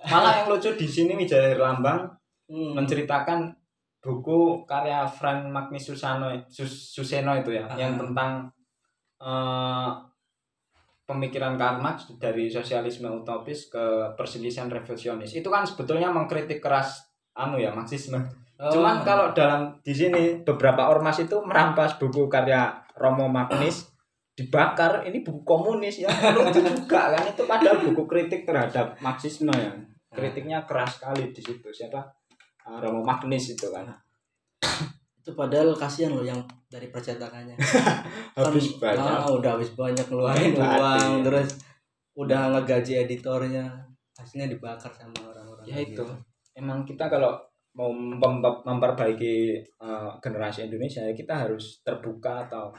Malah 0.01 0.33
yang 0.41 0.47
lucu 0.49 0.69
di 0.73 0.85
sini 0.85 1.13
Wijaya 1.13 1.53
Lambang 1.53 2.09
Hmm. 2.45 2.75
menceritakan 2.75 3.47
buku 3.97 4.65
karya 4.65 5.07
Frank 5.07 5.47
Magnus 5.47 5.87
Susano 5.87 6.27
Sus- 6.51 6.91
Suseno 6.91 7.31
itu 7.31 7.53
ya 7.53 7.63
Ah. 7.63 7.77
yang 7.77 7.95
tentang 7.95 8.49
eh, 9.17 9.89
pemikiran 11.05 11.53
Karl 11.53 11.77
Marx 11.77 12.09
dari 12.17 12.47
sosialisme 12.47 13.05
utopis 13.05 13.67
ke 13.67 13.83
perselisihan 14.15 14.65
revolusionis. 14.65 15.31
Itu 15.31 15.47
kan 15.47 15.61
sebetulnya 15.61 16.09
mengkritik 16.09 16.57
keras 16.57 17.05
anu 17.31 17.55
ya 17.55 17.69
Marxisme. 17.69 18.17
Oh. 18.57 18.67
Cuman 18.67 19.01
kalau 19.01 19.29
dalam 19.31 19.77
di 19.79 19.91
sini 19.91 20.41
beberapa 20.41 20.89
ormas 20.89 21.17
itu 21.17 21.37
merampas 21.41 21.95
buku 21.95 22.25
karya 22.25 22.67
Romo 22.95 23.25
Magnis 23.27 23.89
dibakar 24.31 25.03
ini 25.03 25.21
buku 25.21 25.43
komunis 25.43 25.99
ya 25.99 26.09
lucu 26.33 26.59
juga 26.59 27.11
kan 27.11 27.23
itu 27.23 27.43
padahal 27.43 27.77
buku 27.83 28.03
kritik 28.05 28.43
terhadap 28.43 28.95
Marxisme 28.97 29.51
ya 29.51 29.69
kritiknya 30.11 30.63
keras 30.63 30.99
sekali 30.99 31.31
di 31.31 31.39
situ 31.39 31.67
siapa? 31.67 32.03
Ah, 32.61 32.77
Romo 32.77 33.01
Magnis 33.01 33.55
itu 33.55 33.67
kan. 33.71 33.87
Itu 35.17 35.33
padahal 35.33 35.73
kasihan 35.73 36.11
loh 36.11 36.21
yang 36.21 36.37
dari 36.67 36.89
percetakannya. 36.89 37.55
Habis 38.37 38.77
Kan, 38.77 38.97
banyak. 38.97 39.17
ah, 39.17 39.27
udah 39.29 39.51
habis 39.53 39.71
banyak 39.73 40.05
ngeluarin 40.07 40.53
Mati. 40.53 40.77
uang 40.77 41.11
terus 41.21 41.49
udah 42.13 42.41
ngegaji 42.51 42.93
editornya. 43.01 43.65
Hasilnya 44.13 44.47
dibakar 44.47 44.91
sama 44.91 45.17
orang-orang 45.25 45.65
ya 45.65 45.77
itu. 45.79 45.97
gitu. 45.97 46.05
emang 46.53 46.83
kita 46.83 47.07
kalau 47.07 47.39
mau 47.73 47.89
mem- 47.89 48.43
memperbaiki 48.61 49.35
eh, 49.63 50.09
generasi 50.19 50.67
Indonesia 50.67 50.99
ya 51.01 51.15
kita 51.15 51.47
harus 51.47 51.79
terbuka 51.81 52.43
atau 52.45 52.69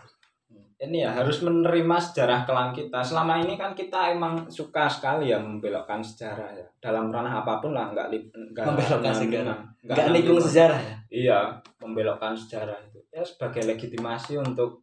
ini 0.83 1.07
ya 1.07 1.15
harus 1.15 1.39
menerima 1.47 1.97
sejarah 2.03 2.43
kelam 2.43 2.75
kita. 2.75 2.99
Selama 3.07 3.39
ini 3.39 3.55
kan 3.55 3.71
kita 3.71 4.11
emang 4.11 4.51
suka 4.51 4.91
sekali 4.91 5.31
ya 5.31 5.39
membelokkan 5.39 6.03
sejarah 6.03 6.51
ya. 6.59 6.67
Dalam 6.83 7.07
ranah 7.07 7.47
apa 7.47 7.63
pun 7.63 7.71
lah 7.71 7.95
nggak 7.95 8.11
nggak 8.51 8.65
Membelokkan 8.67 9.15
sejarah. 9.15 9.59
nggak 9.87 10.09
nikung 10.11 10.43
sejarah 10.43 10.81
ya? 10.83 10.97
Iya 11.07 11.39
membelokkan 11.79 12.35
sejarah 12.35 12.75
itu. 12.83 12.99
Ya 13.15 13.23
sebagai 13.23 13.63
legitimasi 13.63 14.43
untuk 14.43 14.83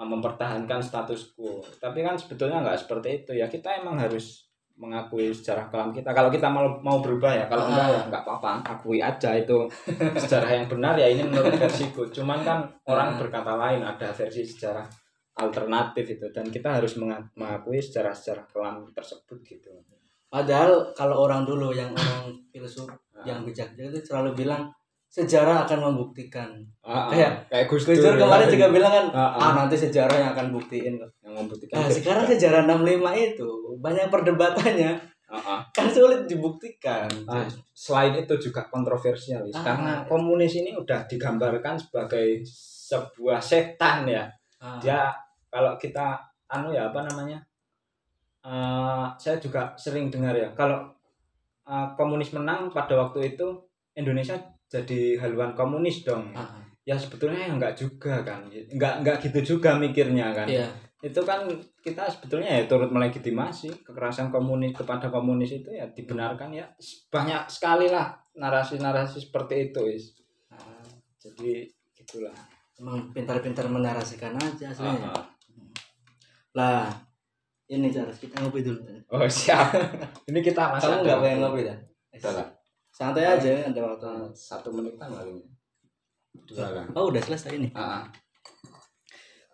uh, 0.00 0.08
mempertahankan 0.08 0.80
status 0.80 1.36
quo. 1.36 1.60
Tapi 1.76 2.00
kan 2.00 2.16
sebetulnya 2.16 2.64
nggak 2.64 2.80
seperti 2.80 3.08
itu 3.24 3.36
ya. 3.36 3.44
Kita 3.44 3.76
emang 3.84 4.00
harus 4.00 4.48
mengakui 4.80 5.28
sejarah 5.28 5.68
kelam 5.68 5.92
kita. 5.92 6.16
Kalau 6.16 6.32
kita 6.32 6.48
mau 6.48 6.66
mau 6.80 7.04
berubah 7.04 7.36
ya 7.36 7.44
kalau 7.52 7.68
enggak 7.68 7.92
ya 7.92 8.00
nggak 8.08 8.22
apa-apa. 8.24 8.64
Akui 8.64 8.98
aja 9.04 9.36
itu 9.36 9.68
sejarah 10.24 10.50
yang 10.56 10.66
benar 10.72 10.96
ya 10.96 11.04
ini 11.12 11.20
menurut 11.28 11.52
versiku. 11.60 12.08
Cuman 12.08 12.40
kan 12.40 12.64
orang 12.88 13.12
Ah. 13.12 13.16
berkata 13.20 13.52
lain 13.60 13.84
ada 13.84 14.08
versi 14.08 14.40
sejarah 14.40 15.03
alternatif 15.34 16.04
itu 16.10 16.26
dan 16.30 16.46
kita 16.46 16.78
harus 16.78 16.94
menga- 16.94 17.26
mengakui 17.34 17.78
sejarah-sejarah 17.78 18.46
kelam 18.46 18.86
tersebut 18.90 19.38
gitu 19.42 19.70
padahal 20.26 20.90
kalau 20.92 21.22
orang 21.22 21.42
dulu 21.42 21.70
yang 21.70 21.90
orang 21.90 22.30
filsuf 22.48 22.86
Ah. 23.14 23.22
yang 23.24 23.40
bijak 23.40 23.70
itu 23.72 23.94
selalu 24.00 24.34
bilang 24.36 24.66
sejarah 25.06 25.62
akan 25.62 25.78
membuktikan 25.84 26.50
Ah, 26.82 27.06
ah, 27.06 27.14
Kayak 27.14 27.32
kayak 27.46 27.66
Gus 27.70 27.86
Dur 27.86 28.18
kemarin 28.18 28.50
juga 28.50 28.66
bilang 28.68 28.90
kan 28.92 29.06
Ah, 29.08 29.30
ah. 29.32 29.52
nanti 29.56 29.78
sejarah 29.78 30.12
yang 30.12 30.30
akan 30.34 30.50
buktiin 30.50 30.98
yang 30.98 31.32
membuktikan 31.32 31.78
Nah, 31.78 31.86
sekarang 31.88 32.26
sejarah 32.26 32.66
65 32.66 33.14
itu 33.14 33.48
banyak 33.78 34.10
perdebatannya 34.10 34.92
Ah, 35.24 35.38
ah. 35.38 35.60
kan 35.70 35.86
sulit 35.88 36.26
dibuktikan. 36.26 37.06
Ah, 37.24 37.42
selain 37.72 38.14
itu 38.14 38.34
juga 38.40 38.66
kontroversial. 38.66 39.46
Ah. 39.48 39.62
karena 39.62 39.92
komunis 40.04 40.52
ini 40.52 40.74
udah 40.74 41.06
digambarkan 41.06 41.74
sebagai 41.76 42.42
sebuah 42.84 43.38
setan 43.38 44.04
ya 44.04 44.26
dia 44.78 45.14
kalau 45.54 45.78
kita 45.78 46.18
anu 46.50 46.74
ya 46.74 46.90
apa 46.90 47.06
namanya 47.06 47.38
eh, 48.42 49.06
saya 49.16 49.36
juga 49.38 49.70
sering 49.78 50.10
dengar 50.10 50.34
ya 50.34 50.50
kalau 50.52 50.90
eh, 51.64 51.88
komunis 51.94 52.34
menang 52.34 52.68
pada 52.74 52.98
waktu 52.98 53.34
itu 53.34 53.46
Indonesia 53.94 54.34
jadi 54.66 55.14
haluan 55.22 55.54
komunis 55.54 56.02
dong 56.02 56.34
ah, 56.34 56.42
ah. 56.42 56.62
ya 56.82 56.98
sebetulnya 56.98 57.46
ya 57.46 57.50
enggak 57.54 57.74
juga 57.78 58.26
kan 58.26 58.42
enggak 58.50 58.94
enggak 59.00 59.16
gitu 59.22 59.54
juga 59.56 59.78
mikirnya 59.78 60.34
kan 60.34 60.50
Iya. 60.50 60.66
itu 61.04 61.20
kan 61.22 61.44
kita 61.84 62.08
sebetulnya 62.08 62.48
ya 62.58 62.62
turut 62.64 62.88
melegitimasi 62.90 63.84
kekerasan 63.86 64.32
komunis 64.32 64.72
kepada 64.74 65.12
komunis 65.12 65.52
itu 65.52 65.70
ya 65.70 65.84
dibenarkan 65.92 66.50
ya 66.50 66.66
banyak 67.12 67.44
sekali 67.46 67.92
lah 67.92 68.10
narasi-narasi 68.34 69.30
seperti 69.30 69.70
itu 69.70 69.82
is 69.86 70.04
Ah, 70.54 70.86
jadi 71.18 71.66
gitulah 71.98 72.34
emang 72.78 73.10
pintar-pintar 73.10 73.66
menarasikan 73.66 74.38
aja 74.38 74.70
aslinya. 74.70 75.10
Ah, 75.10 75.18
ah. 75.18 75.24
Lah, 76.54 76.86
ini 77.66 77.90
Charles 77.90 78.18
kita 78.22 78.38
ngopi 78.38 78.62
dulu. 78.62 78.78
oh 79.10 79.26
siap 79.26 79.74
ini 80.30 80.38
kita 80.38 80.70
masih 80.70 80.86
Kamu 80.86 81.02
nggak 81.02 81.18
pengen 81.18 81.38
ngopi 81.42 81.60
dah? 81.66 81.78
Udah 82.14 82.32
lah. 82.38 82.48
Santai 82.94 83.26
aja 83.26 83.50
ada 83.50 83.80
waktu. 83.82 84.06
Eh, 84.06 84.30
satu 84.30 84.70
menitan 84.70 85.10
paling 85.10 85.42
dua 86.46 86.70
lah 86.70 86.86
Oh 86.94 87.10
udah 87.10 87.18
selesai 87.18 87.58
ini. 87.58 87.68
Ah, 87.74 87.98
ah. 87.98 88.02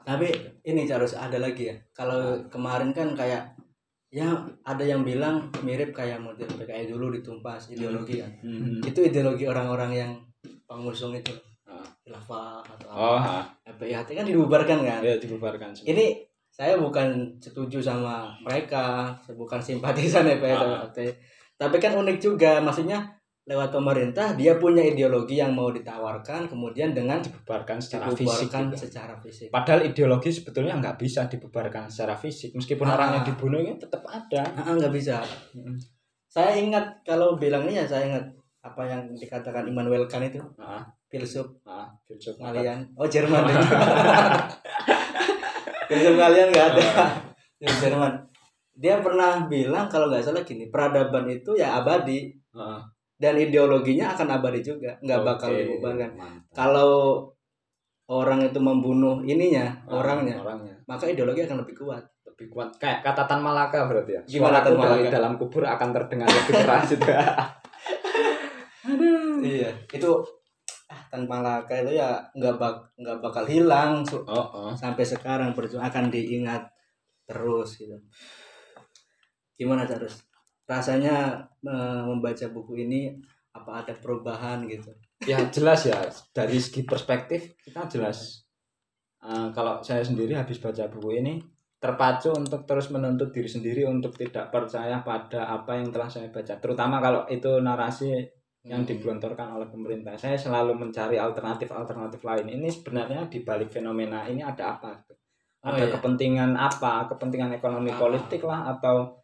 Tapi 0.04 0.28
ini 0.68 0.84
Charles 0.84 1.16
ada 1.16 1.40
lagi 1.40 1.72
ya. 1.72 1.76
Kalau 1.96 2.44
kemarin 2.52 2.92
kan 2.92 3.16
kayak 3.16 3.56
ya 4.12 4.28
ada 4.66 4.84
yang 4.84 5.00
bilang 5.00 5.48
mirip 5.64 5.96
kayak 5.96 6.20
model 6.20 6.50
PKI 6.52 6.92
dulu 6.92 7.16
ditumpas 7.16 7.72
ideologi 7.72 8.20
kan. 8.20 8.32
Mhm. 8.44 8.84
Itu 8.84 9.00
ideologi 9.00 9.48
orang-orang 9.48 9.90
yang 9.96 10.12
pengusung 10.68 11.16
itu. 11.16 11.32
Ah. 11.64 11.80
Khilafah 12.04 12.60
atau 12.60 12.88
oh 12.92 13.16
apa. 13.16 13.56
FPIHT 13.72 14.08
kan 14.20 14.26
dibubarkan 14.28 14.84
kan. 14.84 15.00
ya 15.00 15.16
dibubarkan 15.16 15.72
semua. 15.72 15.96
Ini 15.96 16.29
saya 16.60 16.76
bukan 16.76 17.08
setuju 17.40 17.80
sama 17.80 18.36
mereka, 18.44 19.16
saya 19.18 19.32
bukan 19.32 19.56
simpatisan 19.56 20.28
FPIHT. 20.36 20.98
Tapi 21.56 21.76
kan 21.76 21.96
unik 21.96 22.20
juga, 22.20 22.60
maksudnya 22.60 23.00
lewat 23.40 23.72
pemerintah 23.72 24.36
dia 24.36 24.60
punya 24.60 24.84
ideologi 24.84 25.40
yang 25.40 25.56
mau 25.56 25.72
ditawarkan, 25.72 26.44
kemudian 26.46 26.92
dengan 26.92 27.16
dibubarkan 27.18 27.80
secara 27.80 28.12
fisik 28.12 28.28
dibubarkan 28.52 28.62
juga. 28.68 28.76
secara 28.76 29.14
fisik. 29.16 29.48
padahal 29.48 29.80
ideologi 29.82 30.30
sebetulnya 30.30 30.76
nggak 30.76 30.94
bisa 30.94 31.24
dibubarkan 31.26 31.88
secara 31.88 32.14
fisik 32.14 32.52
meskipun 32.52 32.86
Ah. 32.86 32.94
orang 32.94 33.10
yang 33.16 33.24
dibunuh 33.24 33.58
ini 33.58 33.74
tetap 33.74 34.04
ada 34.04 34.44
Ah, 34.54 34.70
nggak 34.70 34.92
bisa. 34.92 35.24
Saya 36.28 36.60
ingat 36.60 37.00
kalau 37.02 37.34
bilang 37.34 37.64
ini 37.64 37.80
ya 37.80 37.88
saya 37.88 38.06
ingat 38.06 38.22
apa 38.60 38.82
yang 38.84 39.08
dikatakan 39.16 39.64
Immanuel 39.66 40.04
Kant 40.06 40.22
itu 40.22 40.38
Ah, 40.54 40.84
filsuf 41.08 41.48
ah 41.64 41.88
filsuf 42.04 42.36
kalian 42.36 42.84
oh 43.00 43.08
Jerman 43.08 43.48
filsuf 45.90 46.14
kalian 46.14 46.48
nggak 46.48 46.66
ada. 46.70 46.84
Di 47.60 47.66
Jerman. 47.66 48.14
Dia 48.72 48.96
pernah 48.98 49.44
bilang 49.44 49.84
kalau 49.86 50.06
nggak 50.06 50.22
salah 50.22 50.40
gini 50.40 50.70
peradaban 50.70 51.26
itu 51.26 51.52
ya 51.52 51.76
abadi. 51.76 52.30
Ah, 52.50 52.80
dan 53.14 53.36
ideologinya 53.36 54.10
akan 54.10 54.26
abadi 54.32 54.60
juga 54.60 54.94
nggak 54.98 55.20
bakal 55.20 55.50
oke. 55.50 55.58
dibubarkan. 55.58 56.10
Mantap. 56.12 56.50
kalau 56.50 56.92
orang 58.06 58.42
itu 58.42 58.58
membunuh 58.58 59.20
ininya 59.20 59.70
Ah, 59.84 60.00
orangnya 60.00 60.34
orangnya. 60.36 60.74
maka 60.84 61.04
ideologi 61.04 61.42
akan 61.42 61.60
lebih 61.60 61.76
kuat. 61.76 62.02
Lebih 62.24 62.46
kuat. 62.48 62.68
Kayak 62.76 63.04
kata 63.04 63.22
Tan 63.24 63.38
Malaka 63.38 63.84
berarti 63.84 64.12
ya? 64.12 64.22
Gimana 64.24 64.58
Tan 64.58 64.72
dari 64.72 65.04
Malaka? 65.04 65.10
dalam 65.12 65.32
kubur 65.36 65.62
akan 65.62 65.88
terdengar 65.92 66.26
lebih 66.26 66.54
keras 66.56 66.86
itu 66.90 67.06
iya. 69.44 69.70
Itu 69.86 70.10
ah, 70.90 71.02
tanpa 71.06 71.38
laka 71.38 71.86
itu 71.86 71.96
ya 71.96 72.18
nggak 72.34 72.54
bak 72.58 72.74
nggak 72.98 73.18
bakal 73.22 73.44
hilang 73.46 74.02
su- 74.02 74.26
oh, 74.26 74.46
oh. 74.50 74.72
sampai 74.74 75.06
sekarang 75.06 75.54
perjuangan 75.54 75.86
akan 75.86 76.06
diingat 76.10 76.66
terus 77.24 77.78
gitu. 77.78 77.94
Gimana 79.54 79.86
terus 79.86 80.26
rasanya 80.66 81.46
eh, 81.62 82.02
membaca 82.02 82.46
buku 82.50 82.82
ini 82.86 83.14
apa 83.54 83.86
ada 83.86 83.94
perubahan 83.94 84.66
gitu? 84.66 84.90
Ya 85.26 85.46
jelas 85.50 85.86
ya. 85.86 85.98
Dari 86.34 86.58
segi 86.58 86.82
perspektif 86.82 87.54
kita 87.62 87.86
jelas. 87.86 88.42
Eh, 89.22 89.48
kalau 89.54 89.78
saya 89.86 90.02
sendiri 90.02 90.34
habis 90.34 90.58
baca 90.58 90.90
buku 90.90 91.22
ini 91.22 91.38
terpacu 91.80 92.36
untuk 92.36 92.68
terus 92.68 92.92
menuntut 92.92 93.32
diri 93.32 93.48
sendiri 93.48 93.88
untuk 93.88 94.12
tidak 94.12 94.52
percaya 94.52 95.00
pada 95.00 95.48
apa 95.48 95.80
yang 95.80 95.88
telah 95.88 96.10
saya 96.12 96.28
baca. 96.28 96.60
Terutama 96.60 97.00
kalau 97.00 97.22
itu 97.30 97.56
narasi 97.62 98.39
yang 98.60 98.84
Hmm. 98.84 98.88
digelontorkan 98.92 99.56
oleh 99.56 99.68
pemerintah 99.72 100.12
saya 100.14 100.36
selalu 100.36 100.76
mencari 100.76 101.16
alternatif-alternatif 101.16 102.20
lain 102.20 102.60
ini 102.60 102.68
sebenarnya 102.68 103.24
di 103.32 103.40
balik 103.40 103.72
fenomena 103.72 104.28
ini 104.28 104.44
ada 104.44 104.76
apa 104.76 104.92
Oh, 105.60 105.68
ada 105.72 105.84
iya. 105.84 105.92
kepentingan 105.92 106.56
apa 106.56 107.04
kepentingan 107.08 107.52
ekonomi 107.52 107.92
Ah. 107.92 108.00
politik 108.00 108.40
lah 108.44 108.72
atau 108.76 109.16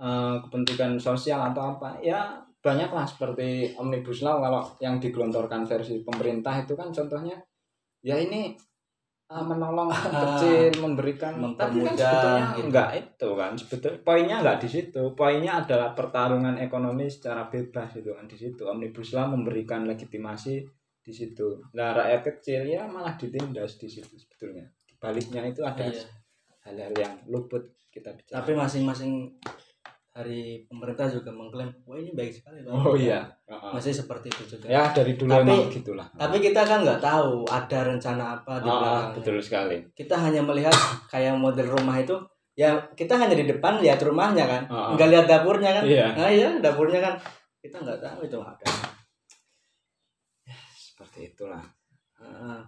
eh, 0.00 0.36
kepentingan 0.48 0.96
sosial 0.96 1.52
atau 1.52 1.76
apa 1.76 2.00
ya 2.00 2.40
banyaklah 2.60 3.04
seperti 3.04 3.76
omnibus 3.76 4.24
law 4.24 4.40
kalau 4.40 4.64
yang 4.80 4.96
digelontorkan 4.96 5.64
versi 5.64 6.00
pemerintah 6.00 6.60
itu 6.60 6.72
kan 6.72 6.88
contohnya 6.88 7.36
ya 8.00 8.16
ini 8.16 8.56
menolong 9.30 9.86
Ah. 9.94 10.34
kecil 10.34 10.74
memberikan 10.82 11.38
tapi 11.38 11.54
kan 11.54 11.70
Mempermudah, 11.70 11.94
sebetulnya 11.94 12.46
gitu. 12.50 12.62
enggak 12.66 12.88
itu 12.98 13.28
kan 13.38 13.52
sebetulnya 13.54 13.98
poinnya 14.02 14.36
enggak 14.42 14.58
di 14.58 14.68
situ 14.68 15.02
poinnya 15.14 15.52
adalah 15.62 15.94
pertarungan 15.94 16.58
ekonomi 16.58 17.06
secara 17.06 17.46
bebas 17.46 17.94
itu 17.94 18.10
kan 18.10 18.26
di 18.26 18.34
situ 18.34 18.62
omnibus 18.66 19.14
law 19.14 19.30
memberikan 19.30 19.86
legitimasi 19.86 20.66
di 21.00 21.12
situ 21.14 21.62
nah 21.72 21.94
rakyat 21.94 22.20
kecil 22.26 22.66
ya 22.66 22.82
malah 22.84 23.14
ditindas 23.14 23.78
di 23.78 23.86
situ 23.86 24.18
sebetulnya 24.18 24.66
di 24.82 24.98
baliknya 24.98 25.46
itu 25.46 25.62
ada 25.62 25.86
Iya. 25.86 26.02
hal-hal 26.66 26.92
yang 26.98 27.14
luput 27.30 27.62
kita 27.88 28.10
bicara 28.10 28.42
tapi 28.42 28.52
masing-masing 28.52 29.30
dari 30.20 30.60
pemerintah 30.68 31.08
juga 31.08 31.32
mengklaim 31.32 31.72
wah 31.88 31.96
ini 31.96 32.12
baik 32.12 32.28
sekali 32.28 32.60
loh. 32.60 32.76
Oh 32.76 32.92
iya. 32.92 33.24
Heeh. 33.48 33.72
masih 33.72 33.90
seperti 33.90 34.28
itu 34.28 34.56
juga. 34.56 34.68
Ya 34.68 34.92
dari 34.92 35.16
dulu 35.16 35.32
Tapi- 35.32 35.48
emang 35.48 35.72
gitulah 35.72 36.06
tapi 36.14 36.36
kita 36.38 36.60
kan 36.62 36.84
nggak 36.84 37.00
tahu 37.00 37.48
ada 37.48 37.78
rencana 37.82 38.24
apa 38.36 38.52
di 38.60 38.68
Ah, 38.68 38.76
belakangnya 38.76 39.16
betul 39.16 39.36
sekali. 39.40 39.76
Kita 39.96 40.14
hanya 40.20 40.40
melihat 40.44 40.76
kayak 41.08 41.34
model 41.34 41.66
rumah 41.72 41.96
itu 41.98 42.14
ya 42.52 42.76
kita 42.92 43.16
hanya 43.16 43.32
di 43.32 43.48
depan 43.48 43.80
lihat 43.80 43.98
rumahnya 44.04 44.44
kan. 44.44 44.62
Ah, 44.68 44.76
ah. 44.76 44.92
nggak 44.94 45.08
lihat 45.08 45.26
dapurnya 45.26 45.70
kan. 45.72 45.84
Iya. 45.88 46.06
nah 46.12 46.28
iya 46.28 46.48
dapurnya 46.60 47.00
kan. 47.00 47.14
Kita 47.60 47.80
nggak 47.80 47.98
tahu 47.98 48.20
itu 48.28 48.36
apa 48.38 48.64
seperti 50.76 51.32
itulah. 51.32 51.64
Ah, 52.20 52.60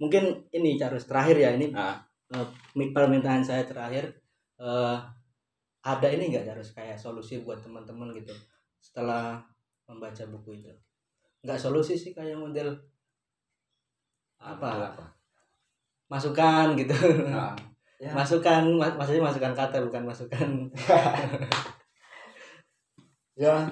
mungkin 0.00 0.48
ini 0.50 0.80
Charles 0.80 1.04
terakhir 1.04 1.36
ya. 1.36 1.50
Ini 1.52 1.68
ah. 1.76 2.00
eh, 2.32 2.46
mi- 2.80 2.96
permintaan 2.96 3.44
saya 3.44 3.68
terakhir. 3.68 4.08
Eh, 4.56 4.98
ada 5.84 6.08
ini 6.08 6.32
nggak 6.32 6.48
Charles 6.48 6.72
kayak 6.72 6.96
solusi 6.96 7.44
buat 7.44 7.60
teman-teman 7.60 8.16
gitu 8.16 8.32
setelah 8.80 9.36
membaca 9.84 10.24
buku 10.32 10.64
itu? 10.64 10.72
Nggak 11.44 11.60
solusi 11.60 11.92
sih 11.92 12.16
kayak 12.16 12.40
model 12.40 12.72
apa? 14.40 14.96
Apa? 14.96 15.04
Masukan 16.08 16.72
gitu. 16.80 16.96
Ah, 17.28 17.52
ya. 18.00 18.16
masukan 18.16 18.80
mak- 18.80 18.96
maksudnya 18.96 19.28
masukan 19.28 19.52
kata 19.52 19.84
bukan 19.84 20.02
masukan. 20.08 20.48
Ya 23.34 23.66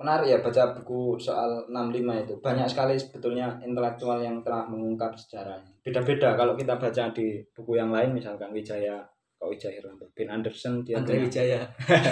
menarik 0.00 0.32
ya 0.32 0.38
baca 0.40 0.72
buku 0.80 1.20
soal 1.20 1.68
65 1.68 2.24
itu. 2.24 2.34
Banyak 2.40 2.64
sekali 2.64 2.96
sebetulnya 2.96 3.60
intelektual 3.60 4.16
yang 4.16 4.40
telah 4.40 4.64
mengungkap 4.64 5.12
sejarahnya. 5.12 5.68
Beda-beda 5.84 6.32
kalau 6.40 6.56
kita 6.56 6.80
baca 6.80 7.04
di 7.12 7.44
buku 7.52 7.76
yang 7.76 7.92
lain 7.92 8.16
misalkan 8.16 8.48
Wijaya 8.56 9.04
Wijaya 9.48 9.80
Hermanto 9.80 10.06
bin 10.16 10.28
Anderson 10.28 10.84
dia 10.84 10.98
Andre 10.98 11.20
punya, 11.20 11.24
Wijaya. 11.28 11.60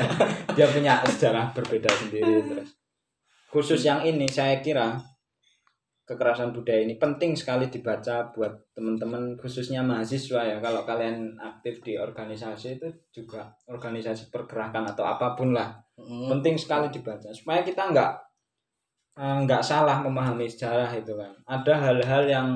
Dia 0.56 0.66
punya 0.68 0.92
sejarah 1.04 1.52
berbeda 1.56 1.90
sendiri 1.90 2.40
terus. 2.48 2.70
Khusus 3.52 3.84
yang 3.84 4.00
ini 4.04 4.24
saya 4.28 4.60
kira 4.64 4.96
kekerasan 6.02 6.50
budaya 6.50 6.82
ini 6.82 6.98
penting 6.98 7.32
sekali 7.38 7.70
dibaca 7.70 8.28
buat 8.34 8.74
teman-teman 8.76 9.36
khususnya 9.36 9.84
mahasiswa 9.84 10.40
ya. 10.44 10.56
Kalau 10.60 10.84
kalian 10.84 11.36
aktif 11.36 11.84
di 11.84 11.96
organisasi 11.96 12.80
itu 12.80 12.88
juga 13.12 13.52
organisasi 13.68 14.32
pergerakan 14.32 14.88
atau 14.88 15.04
apa 15.04 15.36
pun 15.36 15.52
lah. 15.52 15.72
Mm, 15.96 16.32
penting 16.38 16.56
sekali 16.56 16.88
dibaca 16.88 17.28
supaya 17.30 17.60
kita 17.60 17.92
nggak 17.92 18.12
eh, 19.20 19.36
nggak 19.44 19.62
salah 19.62 20.00
memahami 20.00 20.48
sejarah 20.48 20.88
itu 20.96 21.12
kan. 21.16 21.32
Ada 21.44 21.74
hal-hal 21.76 22.24
yang 22.28 22.48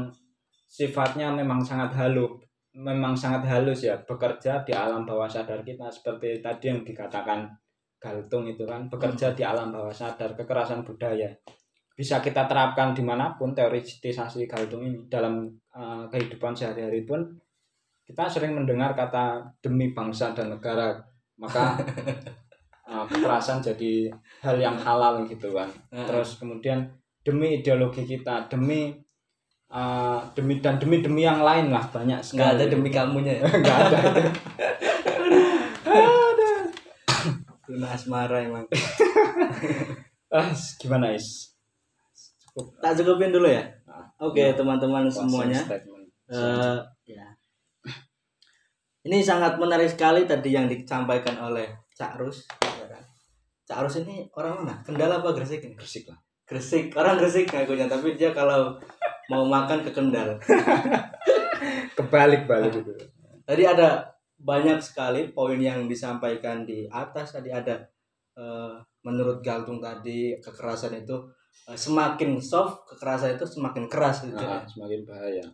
sifatnya 0.66 1.30
memang 1.30 1.62
sangat 1.62 1.94
halus 1.94 2.45
memang 2.76 3.16
sangat 3.16 3.48
halus 3.48 3.88
ya 3.88 3.96
bekerja 4.04 4.60
di 4.60 4.76
alam 4.76 5.08
bawah 5.08 5.24
sadar 5.24 5.64
kita 5.64 5.88
seperti 5.88 6.44
tadi 6.44 6.68
yang 6.68 6.84
dikatakan 6.84 7.48
Galtung 7.96 8.44
itu 8.44 8.68
kan 8.68 8.92
bekerja 8.92 9.32
di 9.32 9.40
alam 9.40 9.72
bawah 9.72 9.90
sadar 9.90 10.36
kekerasan 10.36 10.84
budaya. 10.84 11.32
Bisa 11.96 12.20
kita 12.20 12.44
terapkan 12.44 12.92
di 12.92 13.00
mana 13.00 13.32
pun 13.40 13.56
teoritisasi 13.56 14.44
Galtung 14.44 14.84
ini 14.84 15.08
dalam 15.08 15.48
eh, 15.72 16.04
kehidupan 16.12 16.52
sehari-hari 16.52 17.08
pun 17.08 17.24
kita 18.06 18.28
sering 18.28 18.54
mendengar 18.54 18.92
kata 18.94 19.42
demi 19.58 19.90
bangsa 19.90 20.30
dan 20.30 20.54
negara 20.54 20.94
maka 21.42 21.74
uh, 22.86 23.02
kekerasan 23.10 23.58
jadi 23.58 24.06
hal 24.46 24.56
yang 24.62 24.78
halal 24.78 25.26
gitu 25.26 25.50
kan. 25.50 25.66
Terus 25.90 26.38
kemudian 26.38 26.86
demi 27.26 27.58
ideologi 27.58 28.06
kita 28.06 28.46
demi 28.46 28.94
uh, 29.72 30.20
demi 30.36 30.60
dan 30.60 30.76
demi 30.78 31.02
demi 31.02 31.22
yang 31.24 31.40
lain 31.42 31.72
lah 31.72 31.84
banyak 31.88 32.20
sekali 32.22 32.58
ada 32.58 32.64
demi 32.66 32.90
kamunya 32.92 33.40
ya 33.40 33.46
nggak 33.62 33.78
ada 33.90 33.98
Luna 37.66 37.90
asmara 37.90 38.46
emang 38.46 38.62
ah 40.36 40.50
gimana 40.78 41.10
is 41.14 41.50
cukup 42.46 42.78
tak 42.78 42.94
cukupin 42.98 43.34
dulu 43.34 43.50
ya 43.50 43.76
Ah, 43.96 44.28
oke 44.28 44.36
ya. 44.36 44.52
teman-teman 44.52 45.08
closing 45.08 45.24
semuanya. 45.24 45.60
Eh, 46.28 46.78
ya. 47.08 47.26
Ini 49.08 49.22
sangat 49.24 49.56
menarik 49.56 49.88
sekali 49.88 50.28
tadi 50.28 50.52
yang 50.52 50.68
disampaikan 50.68 51.38
oleh 51.40 51.64
Cak 51.96 52.20
Rus. 52.20 52.44
ya? 52.60 53.00
Cak 53.64 53.78
Rus 53.86 54.04
ini 54.04 54.28
orang 54.36 54.60
mana? 54.66 54.74
Kendal 54.84 55.08
apa 55.16 55.32
Gresik 55.32 55.64
ini? 55.64 55.78
Bersik 55.78 56.10
lah 56.12 56.18
Gresik, 56.44 56.92
orang 56.94 57.16
Gresik 57.18 57.48
ngakunya, 57.50 57.88
tapi 57.90 58.14
dia 58.14 58.30
kalau 58.36 58.76
mau 59.30 59.44
makan 59.46 59.82
ke 59.82 59.90
Kendal. 59.90 60.36
kebalik 61.96 62.44
balik 62.44 62.72
itu 62.76 62.92
Tadi 63.46 63.62
ada 63.62 64.02
banyak 64.36 64.82
sekali 64.82 65.30
poin 65.30 65.56
yang 65.56 65.86
disampaikan 65.86 66.66
di 66.66 66.84
atas. 66.90 67.34
Tadi 67.34 67.50
ada 67.50 67.78
eh, 68.36 68.74
menurut 69.06 69.40
Galtung 69.40 69.78
tadi 69.78 70.34
kekerasan 70.42 70.98
itu 70.98 71.16
eh, 71.70 71.78
semakin 71.78 72.42
soft, 72.42 72.86
kekerasan 72.90 73.38
itu 73.38 73.46
semakin 73.46 73.86
keras 73.86 74.26
gitu. 74.26 74.42
Nah, 74.42 74.66
semakin 74.66 75.06
bahaya 75.06 75.44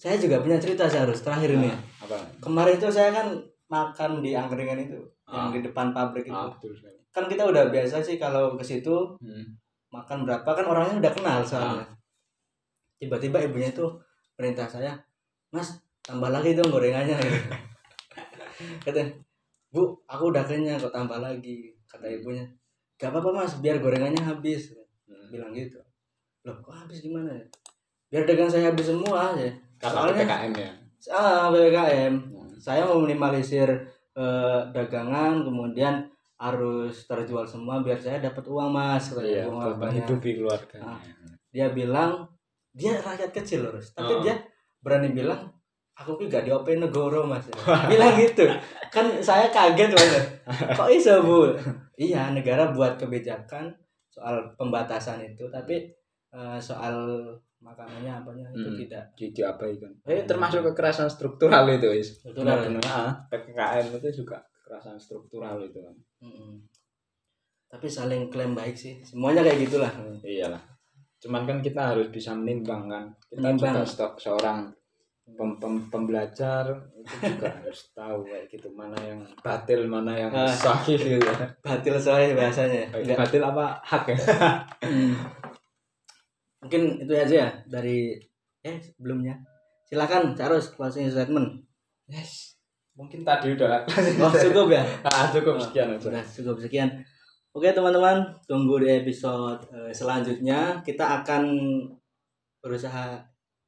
Saya 0.00 0.16
juga 0.16 0.40
punya 0.40 0.56
cerita 0.56 0.88
seharus 0.88 1.20
terakhir 1.20 1.60
ini. 1.60 1.68
ya. 1.68 1.76
apa 2.08 2.16
kemarin 2.40 2.80
itu 2.80 2.88
saya 2.88 3.12
kan 3.12 3.36
makan 3.68 4.24
di 4.24 4.32
angkringan 4.32 4.80
itu 4.88 4.96
Ah. 5.30 5.46
yang 5.46 5.50
di 5.54 5.60
depan 5.62 5.94
pabrik 5.94 6.26
itu 6.26 6.34
ah, 6.34 6.50
betul 6.50 6.74
sekali 6.74 6.98
kan 7.14 7.24
kita 7.30 7.42
udah 7.46 7.70
biasa 7.70 8.02
sih 8.02 8.18
kalau 8.18 8.58
ke 8.58 8.66
situ 8.66 9.14
hmm. 9.22 9.46
makan 9.94 10.26
berapa 10.26 10.46
kan 10.46 10.66
orangnya 10.66 10.98
udah 11.06 11.12
kenal 11.14 11.40
soalnya 11.46 11.86
tiba-tiba 13.00 13.40
ibunya 13.40 13.72
itu 13.72 13.88
perintah 14.36 14.68
saya 14.68 14.92
mas 15.50 15.72
tambah 16.00 16.28
lagi 16.28 16.52
dong 16.52 16.68
gorengannya. 16.68 17.16
Kata 18.84 19.00
bu 19.70 19.96
aku 20.04 20.24
udah 20.28 20.44
kenyang 20.44 20.76
kok 20.76 20.92
tambah 20.92 21.16
lagi 21.16 21.72
kata 21.86 22.06
ibunya. 22.06 22.44
Gak 22.94 23.10
apa-apa 23.10 23.30
mas 23.34 23.56
biar 23.58 23.80
gorengannya 23.80 24.20
habis. 24.20 24.76
Hmm. 25.08 25.26
bilang 25.28 25.50
gitu. 25.50 25.80
Loh 26.44 26.54
kok 26.60 26.74
habis 26.76 27.00
gimana 27.00 27.30
ya? 27.30 27.44
Biar 28.08 28.22
dagang 28.24 28.46
saya 28.46 28.70
habis 28.70 28.86
semua 28.86 29.32
ya 29.34 29.50
karena 29.76 29.96
Soalnya- 29.96 30.22
PPKM 30.22 30.52
ya? 30.54 30.70
Ah 31.08 31.48
ppkm 31.48 32.14
Hmm. 32.28 32.52
saya 32.54 32.84
mau 32.84 33.00
minimalisir 33.00 33.68
eh, 34.12 34.60
dagangan 34.70 35.40
kemudian 35.40 36.04
harus 36.36 37.04
terjual 37.06 37.44
semua 37.44 37.80
biar 37.80 37.96
saya 37.96 38.16
dapat 38.18 38.44
uang 38.44 38.68
mas 38.68 39.08
katanya, 39.08 39.44
iya 39.44 39.72
menghidupi 39.72 40.36
keluarga 40.36 40.76
Ah. 40.78 41.00
dia 41.48 41.68
bilang 41.70 42.28
dia 42.70 42.94
rakyat 42.96 43.30
kecil 43.30 43.62
loh 43.62 43.74
tapi 43.74 44.12
Oh. 44.12 44.20
dia 44.20 44.34
berani 44.78 45.10
bilang 45.10 45.50
aku 45.92 46.16
ki 46.16 46.26
gak 46.26 46.44
diope 46.44 46.72
negoro 46.74 47.22
mas. 47.22 47.44
Bilang 47.86 48.16
gitu. 48.16 48.48
Kan 48.88 49.20
saya 49.20 49.46
kaget 49.48 49.92
banget 49.92 50.24
kok 50.72 50.88
iso 50.88 51.20
bu? 51.20 51.52
Iya 51.94 52.30
negara 52.30 52.70
buat 52.70 52.96
kebijakan 52.96 53.68
soal 54.08 54.40
pembatasan 54.54 55.20
itu 55.22 55.44
tapi 55.46 55.92
eh, 56.30 56.58
soal 56.58 56.96
makanannya 57.60 58.08
apanya 58.16 58.48
itu 58.50 58.64
Hmm. 58.64 58.78
tidak. 58.78 59.04
Di 59.12 59.26
diabaikan. 59.30 59.92
Ini 60.02 60.24
termasuk 60.24 60.64
kekerasan 60.64 61.06
struktural 61.06 61.68
itu 61.68 61.92
is. 61.92 62.16
Struktural. 62.16 62.64
benar-benar. 62.64 62.88
Ah, 62.88 63.12
PPKM 63.28 63.86
itu 63.94 64.24
juga 64.24 64.40
kekerasan 64.56 64.96
struktural 64.96 65.60
itu 65.60 65.76
kan 65.76 65.94
Mm-mm. 66.22 66.62
tapi 67.66 67.86
saling 67.86 68.26
klaim 68.26 68.56
baik 68.56 68.72
sih. 68.72 68.98
Semuanya 69.00 69.42
kayak 69.42 69.68
gitulah. 69.68 69.92
Iyalah 70.22 70.62
cuman 71.20 71.44
kan 71.44 71.58
kita 71.60 71.80
harus 71.86 72.08
bisa 72.08 72.32
menimbang 72.32 72.86
kan. 72.86 73.04
Kita 73.26 73.40
Menimbang. 73.44 73.72
juga 73.76 73.82
stok 73.84 74.12
seorang 74.16 74.72
pem- 75.30 75.56
pem- 75.56 75.86
pembelajar 75.86 76.64
itu 76.96 77.14
juga 77.28 77.48
harus 77.60 77.80
tahu 77.92 78.24
kayak 78.24 78.48
gitu 78.48 78.68
mana 78.70 78.96
yang 78.98 79.20
batil 79.38 79.84
mana 79.84 80.12
yang 80.16 80.32
Ah. 80.32 80.48
sahih 80.48 80.96
gitu 81.12 81.28
batil 81.60 81.94
soalnya 81.96 82.34
bahasanya. 82.34 82.88
Enggak. 82.90 83.16
batil 83.20 83.42
apa 83.42 83.64
hak 83.80 84.04
ya? 84.08 84.18
Mungkin 86.60 86.82
itu 87.00 87.12
aja 87.12 87.34
ya 87.36 87.48
dari 87.64 88.16
eh 88.60 88.76
sebelumnya. 88.80 89.40
Silakan 89.84 90.32
Carus 90.32 90.70
closing 90.70 91.08
statement. 91.08 91.64
Yes. 92.06 92.56
Mungkin 92.92 93.22
tadi 93.22 93.54
udah 93.54 93.86
oh 94.20 94.32
cukup 94.34 94.66
ya? 94.68 94.84
Ah, 95.08 95.30
cukup 95.30 95.56
sekian 95.56 95.88
aja. 95.90 96.00
Sudah 96.00 96.22
cukup 96.22 96.56
sekian. 96.60 96.90
Oke 97.50 97.74
teman-teman, 97.74 98.22
tunggu 98.46 98.78
di 98.78 98.86
episode 98.86 99.58
eh, 99.74 99.90
selanjutnya. 99.90 100.78
Kita 100.86 101.18
akan 101.18 101.42
berusaha 102.62 103.18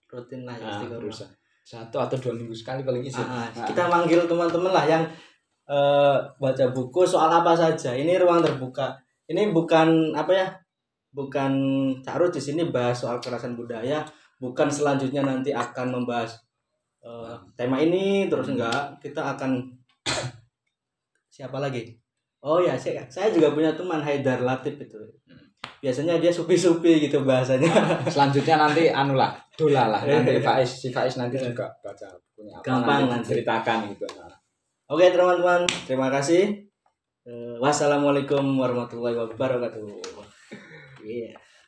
rutin 0.07 0.47
lah 0.47 0.55
ya 0.55 0.79
Ah, 0.79 0.87
berusaha. 0.87 1.27
satu 1.63 1.99
atau 1.99 2.19
dua 2.19 2.35
minggu 2.35 2.53
sekali 2.55 2.83
paling 2.83 3.03
isi 3.03 3.19
Ah, 3.19 3.47
ah, 3.47 3.65
kita 3.67 3.87
manggil 3.87 4.23
teman-teman 4.27 4.71
lah 4.71 4.87
yang 4.87 5.03
eh, 5.67 6.17
baca 6.39 6.65
buku 6.71 7.03
soal 7.03 7.27
apa 7.27 7.59
saja. 7.59 7.91
Ini 7.91 8.23
ruang 8.23 8.39
terbuka. 8.39 8.95
Ini 9.27 9.51
bukan 9.51 10.15
apa 10.15 10.31
ya? 10.31 10.47
Bukan 11.11 11.53
Carus 12.07 12.31
di 12.31 12.41
sini 12.41 12.63
bahas 12.71 13.03
soal 13.03 13.19
kekerasan 13.19 13.59
budaya. 13.59 14.07
Bukan 14.39 14.71
selanjutnya 14.71 15.27
nanti 15.27 15.51
akan 15.51 15.91
membahas 15.91 16.39
eh, 17.03 17.35
tema 17.59 17.83
ini 17.83 18.31
terus 18.31 18.47
enggak. 18.47 18.95
Kita 19.03 19.35
akan 19.35 19.59
siapa 21.35 21.59
lagi? 21.59 22.02
Oh 22.43 22.59
ya, 22.59 22.75
saya, 22.75 23.07
saya 23.07 23.31
juga 23.31 23.55
punya 23.55 23.71
teman 23.71 24.03
Haidar 24.03 24.43
Latif 24.43 24.75
itu. 24.83 24.99
Biasanya 25.79 26.19
dia 26.19 26.31
supi-supi 26.31 27.07
gitu 27.07 27.23
bahasanya. 27.23 27.71
selanjutnya 28.15 28.59
nanti 28.59 28.91
anu 28.91 29.15
lah 29.15 29.35
dola 29.55 29.91
lah 29.93 30.03
nanti 30.03 30.41
Faiz 30.41 30.71
si 30.71 30.89
Faiz 30.91 31.21
nanti 31.21 31.37
juga 31.37 31.69
baca 31.85 32.09
punya 32.33 32.57
apa 32.59 32.65
Gampang 32.65 33.01
nanti 33.07 33.13
nanti. 33.15 33.29
ceritakan 33.31 33.79
gitu. 33.95 34.07
Oke 34.91 35.11
teman-teman, 35.15 35.63
terima 35.87 36.11
kasih. 36.11 36.51
Eh, 37.23 37.55
wassalamualaikum 37.63 38.43
warahmatullahi 38.59 39.15
wabarakatuh. 39.15 39.87
Iya. 41.07 41.33